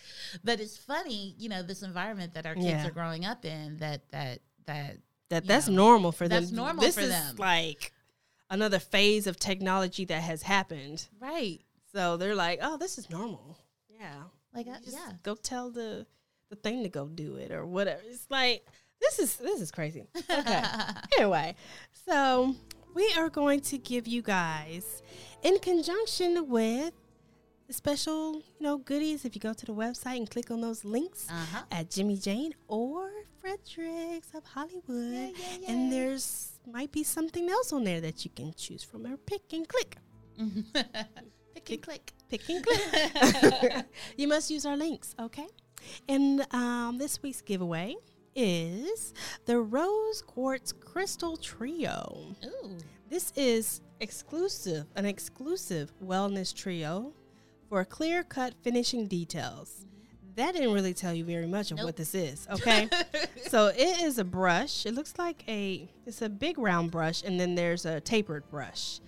But 0.43 0.59
it's 0.59 0.77
funny, 0.77 1.35
you 1.37 1.49
know, 1.49 1.61
this 1.61 1.83
environment 1.83 2.33
that 2.33 2.45
our 2.45 2.55
kids 2.55 2.67
Yeah. 2.67 2.87
are 2.87 2.91
growing 2.91 3.25
up 3.25 3.45
in 3.45 3.77
that 3.77 4.09
that 4.11 4.39
that 4.65 4.97
that 5.33 5.43
you 5.43 5.47
that's 5.47 5.67
know, 5.67 5.75
normal 5.75 6.11
for 6.11 6.27
them. 6.27 6.41
that's 6.41 6.51
normal 6.51 6.81
this 6.81 6.95
for 6.95 7.01
is 7.01 7.09
them. 7.09 7.35
like 7.37 7.91
another 8.49 8.79
phase 8.79 9.27
of 9.27 9.39
technology 9.39 10.05
that 10.05 10.21
has 10.21 10.43
happened. 10.43 11.07
right. 11.19 11.59
So 11.93 12.17
they're 12.17 12.33
like, 12.35 12.59
"Oh, 12.61 12.77
this 12.77 12.97
is 12.97 13.09
normal." 13.09 13.59
Yeah, 13.99 14.23
Like 14.53 14.67
uh, 14.67 14.79
just 14.83 14.97
yeah. 14.97 15.11
Go 15.21 15.35
tell 15.35 15.69
the 15.69 16.07
the 16.49 16.55
thing 16.55 16.83
to 16.83 16.89
go 16.89 17.07
do 17.07 17.35
it 17.35 17.51
or 17.51 17.65
whatever. 17.65 18.01
It's 18.07 18.25
like 18.29 18.65
this 18.99 19.19
is 19.19 19.35
this 19.35 19.61
is 19.61 19.71
crazy. 19.71 20.07
Okay. 20.29 20.63
anyway, 21.17 21.55
so 22.05 22.55
we 22.95 23.13
are 23.17 23.29
going 23.29 23.59
to 23.61 23.77
give 23.77 24.07
you 24.07 24.21
guys, 24.21 25.01
in 25.43 25.59
conjunction 25.59 26.49
with 26.49 26.93
the 27.67 27.73
special, 27.73 28.35
you 28.35 28.61
know, 28.61 28.77
goodies. 28.77 29.25
If 29.25 29.35
you 29.35 29.41
go 29.41 29.53
to 29.53 29.65
the 29.65 29.73
website 29.73 30.17
and 30.17 30.29
click 30.29 30.51
on 30.51 30.61
those 30.61 30.83
links 30.83 31.27
uh-huh. 31.29 31.63
at 31.71 31.89
Jimmyjane 31.89 32.53
or 32.67 33.09
Frederick's 33.43 34.33
of 34.33 34.43
Hollywood, 34.45 35.11
Yeah, 35.13 35.27
yeah, 35.27 35.57
yeah. 35.61 35.71
and 35.71 35.91
there's 35.91 36.59
might 36.71 36.91
be 36.93 37.03
something 37.03 37.49
else 37.49 37.73
on 37.73 37.83
there 37.83 37.99
that 37.99 38.23
you 38.23 38.31
can 38.33 38.53
choose 38.53 38.83
from 38.83 39.05
or 39.05 39.17
pick 39.25 39.51
and 39.51 39.67
click. 39.67 39.97
Pick 41.53 41.69
and 41.69 41.81
click. 41.81 42.13
Pick 42.29 42.49
and 42.49 42.65
click. 42.65 43.85
you 44.17 44.27
must 44.29 44.49
use 44.49 44.65
our 44.65 44.77
links, 44.77 45.13
okay? 45.19 45.47
And 46.07 46.45
um, 46.53 46.97
this 46.97 47.21
week's 47.21 47.41
giveaway 47.41 47.95
is 48.33 49.13
the 49.45 49.59
Rose 49.59 50.21
Quartz 50.25 50.71
Crystal 50.71 51.35
Trio. 51.35 52.35
Ooh. 52.45 52.77
This 53.09 53.33
is 53.35 53.81
exclusive, 53.99 54.85
an 54.95 55.05
exclusive 55.05 55.91
wellness 56.01 56.55
trio 56.55 57.13
for 57.69 57.83
clear 57.83 58.23
cut 58.23 58.53
finishing 58.63 59.07
details. 59.07 59.85
That 60.35 60.53
didn't 60.53 60.73
really 60.73 60.93
tell 60.93 61.13
you 61.13 61.23
very 61.25 61.45
much 61.45 61.71
of 61.71 61.77
Nope. 61.77 61.85
what 61.85 61.95
this 61.95 62.15
is, 62.15 62.47
okay? 62.51 62.89
so 63.47 63.67
it 63.67 64.01
is 64.01 64.17
a 64.17 64.23
brush. 64.23 64.85
It 64.85 64.95
looks 64.95 65.13
like 65.17 65.43
a 65.47 65.87
it's 66.05 66.21
a 66.21 66.29
big 66.29 66.57
round 66.57 66.91
brush 66.91 67.23
and 67.23 67.39
then 67.39 67.55
there's 67.55 67.85
a 67.85 67.99
tapered 68.01 68.49
brush 68.49 68.99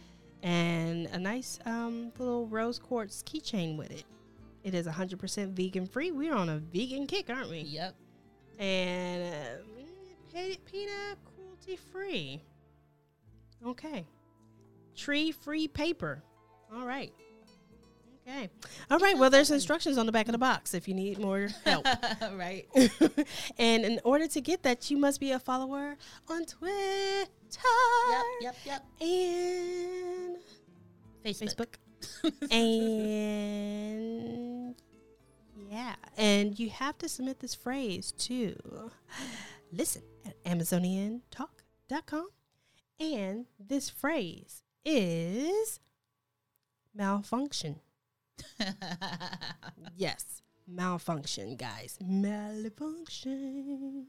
and 0.43 1.07
a 1.07 1.17
nice 1.17 1.59
um, 1.65 2.11
little 2.19 2.45
rose 2.47 2.77
quartz 2.77 3.23
keychain 3.23 3.77
with 3.77 3.89
it. 3.91 4.03
It 4.63 4.73
is 4.75 4.87
100% 4.87 5.53
vegan 5.53 5.85
free. 5.87 6.11
We're 6.11 6.33
on 6.35 6.49
a 6.49 6.57
vegan 6.57 7.07
kick, 7.07 7.29
aren't 7.29 7.49
we? 7.49 7.59
Yep. 7.61 7.95
and 8.59 9.33
uh, 10.33 10.39
peanut 10.65 11.17
cruelty 11.35 11.77
free. 11.91 12.41
Okay. 13.65 14.05
Tree 14.95 15.31
free 15.31 15.67
paper. 15.67 16.21
All 16.73 16.85
right. 16.85 17.13
Okay. 18.27 18.49
All 18.89 18.97
right. 18.97 19.15
Well, 19.17 19.29
there's 19.29 19.51
instructions 19.51 19.99
on 19.99 20.07
the 20.07 20.11
back 20.11 20.27
of 20.27 20.31
the 20.31 20.39
box 20.39 20.73
if 20.73 20.87
you 20.87 20.95
need 20.95 21.19
more 21.19 21.49
help. 21.63 21.85
right. 22.33 22.65
and 23.59 23.85
in 23.85 23.99
order 24.03 24.27
to 24.27 24.41
get 24.41 24.63
that, 24.63 24.89
you 24.89 24.97
must 24.97 25.19
be 25.19 25.31
a 25.31 25.37
follower 25.39 25.95
on 26.27 26.45
Twitter 26.45 27.29
Yep. 28.41 28.41
Yep. 28.41 28.55
Yep. 28.65 28.83
and 29.01 30.37
Facebook. 31.23 31.55
Facebook. 31.55 31.75
and 32.51 34.75
yeah, 35.69 35.95
and 36.17 36.59
you 36.59 36.69
have 36.69 36.97
to 36.99 37.09
submit 37.09 37.39
this 37.39 37.55
phrase 37.55 38.11
to 38.19 38.91
listen 39.71 40.03
at 40.25 40.43
amazoniantalk.com. 40.43 42.27
And 42.99 43.45
this 43.59 43.89
phrase 43.89 44.63
is 44.83 45.79
malfunction. 46.93 47.79
Yes, 49.97 50.41
malfunction, 50.67 51.55
guys. 51.55 51.97
Malfunction. 52.01 54.07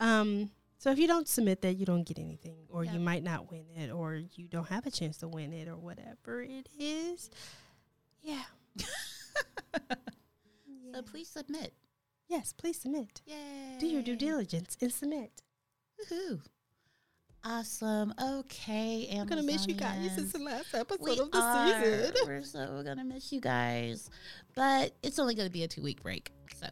Um, 0.00 0.50
so 0.78 0.90
if 0.90 0.98
you 0.98 1.06
don't 1.06 1.28
submit 1.28 1.62
that, 1.62 1.76
you 1.76 1.86
don't 1.86 2.04
get 2.06 2.18
anything, 2.18 2.56
or 2.68 2.84
Yeah. 2.84 2.94
you 2.94 3.00
might 3.00 3.22
not 3.22 3.50
win 3.50 3.66
it, 3.76 3.90
or 3.90 4.14
you 4.34 4.48
don't 4.48 4.68
have 4.68 4.86
a 4.86 4.90
chance 4.90 5.18
to 5.18 5.28
win 5.28 5.52
it, 5.52 5.68
or 5.68 5.76
whatever 5.76 6.42
it 6.42 6.68
is. 6.78 7.30
Yeah. 8.22 8.42
so 10.92 11.02
please 11.02 11.28
submit. 11.28 11.74
Yes, 12.28 12.52
please 12.52 12.80
submit. 12.80 13.22
Yay. 13.26 13.76
Do 13.78 13.86
your 13.86 14.02
due 14.02 14.16
diligence 14.16 14.76
and 14.80 14.92
submit. 14.92 15.42
Woohoo. 16.10 16.40
Awesome. 17.42 18.12
Okay. 18.22 19.08
I'm 19.12 19.26
gonna 19.26 19.42
miss 19.42 19.66
you 19.66 19.74
guys. 19.74 20.02
This 20.02 20.18
is 20.26 20.32
the 20.32 20.40
last 20.40 20.74
episode 20.74 21.00
We 21.00 21.18
of 21.18 21.30
the 21.30 21.38
are. 21.38 21.82
season. 21.82 22.14
We're 22.26 22.42
so 22.42 22.82
gonna 22.84 23.04
miss 23.04 23.32
you 23.32 23.40
guys, 23.40 24.10
but 24.54 24.92
it's 25.02 25.18
only 25.18 25.34
gonna 25.34 25.48
be 25.50 25.62
a 25.62 25.68
two 25.68 25.82
week 25.82 26.02
break, 26.02 26.30
so 26.54 26.66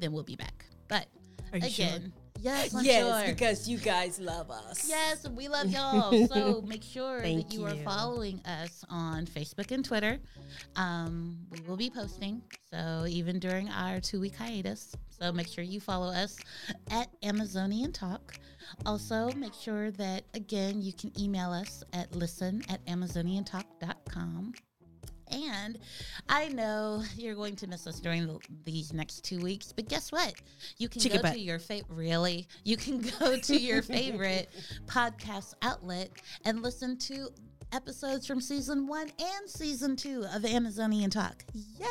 then 0.00 0.12
we'll 0.12 0.24
be 0.24 0.36
back. 0.36 0.66
But 0.88 1.06
again, 1.52 2.12
yes, 2.40 2.74
I'm 2.74 2.84
yes, 2.84 3.24
sure. 3.24 3.34
because 3.34 3.68
you 3.68 3.78
guys 3.78 4.20
love 4.20 4.50
us. 4.50 4.88
Yes, 4.88 5.28
we 5.28 5.48
love 5.48 5.70
y'all. 5.70 6.26
So 6.28 6.62
make 6.62 6.82
sure 6.82 7.20
that 7.20 7.52
you, 7.52 7.64
are 7.64 7.74
following 7.76 8.40
us 8.44 8.84
on 8.90 9.26
Facebook 9.26 9.70
and 9.70 9.84
Twitter. 9.84 10.18
Um, 10.76 11.38
we 11.50 11.60
will 11.66 11.76
be 11.76 11.90
posting, 11.90 12.42
so 12.70 13.06
even 13.08 13.38
during 13.38 13.68
our 13.70 14.00
two 14.00 14.20
week 14.20 14.36
hiatus. 14.36 14.94
So 15.08 15.32
make 15.32 15.48
sure 15.48 15.64
you 15.64 15.80
follow 15.80 16.12
us 16.12 16.36
at 16.90 17.08
Amazonian 17.22 17.92
Talk. 17.92 18.34
Also, 18.86 19.30
make 19.32 19.54
sure 19.54 19.90
that, 19.92 20.24
again, 20.34 20.82
you 20.82 20.92
can 20.92 21.10
email 21.18 21.50
us 21.50 21.82
at 21.92 22.14
listen 22.14 22.62
at 22.68 22.84
amazoniantalk.com. 22.86 24.54
And 25.30 25.78
I 26.28 26.48
know 26.48 27.02
you're 27.16 27.34
going 27.34 27.56
to 27.56 27.66
miss 27.66 27.86
us 27.86 28.00
during 28.00 28.26
the, 28.26 28.38
these 28.64 28.92
next 28.92 29.24
two 29.24 29.40
weeks, 29.40 29.72
but 29.72 29.88
guess 29.88 30.12
what? 30.12 30.34
You 30.78 30.88
can 30.88 31.00
Chicken 31.00 31.18
go 31.18 31.22
butt. 31.22 31.32
to 31.34 31.40
your 31.40 31.58
favorite. 31.58 31.94
Really, 31.94 32.48
you 32.64 32.76
can 32.76 33.00
go 33.20 33.38
to 33.38 33.56
your 33.56 33.82
favorite 33.82 34.50
podcast 34.86 35.54
outlet 35.62 36.10
and 36.44 36.62
listen 36.62 36.96
to 36.98 37.28
episodes 37.72 38.26
from 38.26 38.40
season 38.40 38.86
one 38.86 39.08
and 39.18 39.48
season 39.48 39.96
two 39.96 40.24
of 40.34 40.44
Amazonian 40.44 41.10
Talk. 41.10 41.44
Yeah, 41.54 41.86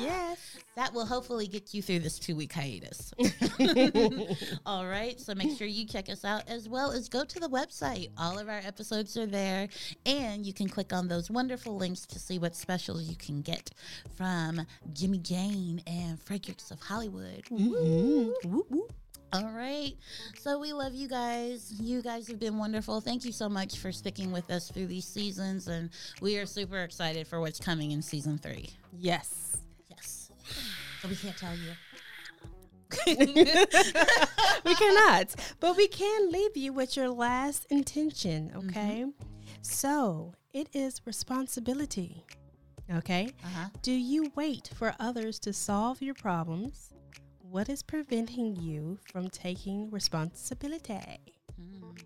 Yes. 0.00 0.38
that 0.76 0.92
will 0.94 1.06
hopefully 1.06 1.46
get 1.46 1.74
you 1.74 1.82
through 1.82 2.00
this 2.00 2.18
two 2.18 2.34
week 2.36 2.52
hiatus. 2.52 3.12
All 4.66 4.86
right. 4.86 5.20
So 5.20 5.34
make 5.34 5.56
sure 5.56 5.66
you 5.66 5.86
check 5.86 6.08
us 6.08 6.24
out 6.24 6.48
as 6.48 6.68
well 6.68 6.90
as 6.92 7.08
go 7.08 7.24
to 7.24 7.40
the 7.40 7.48
website. 7.48 8.08
All 8.18 8.38
of 8.38 8.48
our 8.48 8.60
episodes 8.64 9.16
are 9.16 9.26
there. 9.26 9.68
And 10.06 10.46
you 10.46 10.52
can 10.52 10.68
click 10.68 10.92
on 10.92 11.08
those 11.08 11.30
wonderful 11.30 11.76
links 11.76 12.06
to 12.06 12.18
see 12.18 12.38
what 12.38 12.56
specials 12.56 13.02
you 13.08 13.16
can 13.16 13.42
get 13.42 13.70
from 14.16 14.62
Jimmyjane 14.92 15.82
and 15.86 16.20
Frederick's 16.20 16.70
of 16.70 16.80
Hollywood. 16.80 17.44
Mhm. 17.50 18.32
Whoop, 18.44 18.70
whoop. 18.70 18.92
All 19.32 19.50
right. 19.50 19.92
So 20.38 20.58
we 20.58 20.74
love 20.74 20.94
you 20.94 21.08
guys. 21.08 21.72
You 21.80 22.02
guys 22.02 22.28
have 22.28 22.38
been 22.38 22.58
wonderful. 22.58 23.00
Thank 23.00 23.24
you 23.24 23.32
so 23.32 23.48
much 23.48 23.78
for 23.78 23.90
sticking 23.90 24.30
with 24.30 24.50
us 24.50 24.70
through 24.70 24.88
these 24.88 25.06
seasons. 25.06 25.68
And 25.68 25.88
we 26.20 26.36
are 26.36 26.44
super 26.44 26.78
excited 26.80 27.26
for 27.26 27.40
what's 27.40 27.58
coming 27.58 27.92
in 27.92 28.02
season 28.02 28.36
three. 28.36 28.68
Yes. 28.92 29.56
Yes. 29.88 30.30
So 31.00 31.08
we 31.08 31.16
can't 31.16 31.36
tell 31.36 31.54
you. 31.54 31.72
we 34.66 34.74
cannot, 34.74 35.34
but 35.60 35.78
we 35.78 35.88
can 35.88 36.30
leave 36.30 36.54
you 36.54 36.74
with 36.74 36.94
your 36.94 37.08
last 37.08 37.64
intention, 37.70 38.52
okay? 38.54 39.06
So 39.62 40.34
it 40.52 40.68
is 40.74 41.00
responsibility, 41.06 42.22
okay? 42.94 43.30
Uh 43.42 43.48
huh. 43.48 43.68
Do 43.80 43.92
you 43.92 44.30
wait 44.34 44.68
for 44.74 44.94
others 45.00 45.38
to 45.38 45.54
solve 45.54 46.02
your 46.02 46.12
problems? 46.14 46.91
What 47.52 47.68
is 47.68 47.82
preventing 47.82 48.56
you 48.56 48.98
from 49.12 49.28
taking 49.28 49.90
responsibility? 49.90 50.94
Mm. 51.60 52.00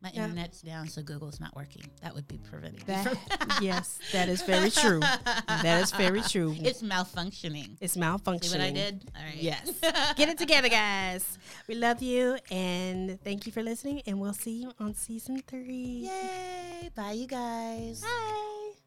My 0.00 0.12
Yeah. 0.14 0.22
internet's 0.26 0.62
down, 0.62 0.88
so 0.88 1.02
Google's 1.02 1.40
not 1.40 1.56
working. 1.56 1.82
That 2.00 2.14
would 2.14 2.28
be 2.28 2.38
preventing 2.38 2.84
That, 2.86 3.58
yes, 3.60 3.98
that 4.12 4.28
is 4.28 4.42
very 4.42 4.70
true. 4.70 5.00
That 5.00 5.82
is 5.82 5.90
very 5.90 6.20
true. 6.22 6.54
It's 6.60 6.80
malfunctioning. 6.80 7.76
It's 7.80 7.96
malfunctioning. 7.96 8.44
See 8.44 8.58
what 8.58 8.60
I 8.60 8.70
did? 8.70 9.10
All 9.16 9.24
right. 9.24 9.34
Yes. 9.34 9.72
Get 10.16 10.28
it 10.28 10.38
together, 10.38 10.68
guys. 10.68 11.38
We 11.66 11.74
love 11.74 12.00
you 12.00 12.38
and 12.48 13.20
thank 13.24 13.46
you 13.46 13.52
for 13.52 13.64
listening. 13.64 14.02
And 14.06 14.20
we'll 14.20 14.32
see 14.32 14.62
you 14.62 14.70
on 14.78 14.94
season 14.94 15.42
three. 15.44 16.06
Yay! 16.06 16.90
Bye, 16.94 17.18
you 17.18 17.26
guys. 17.26 18.00
Bye. 18.00 18.85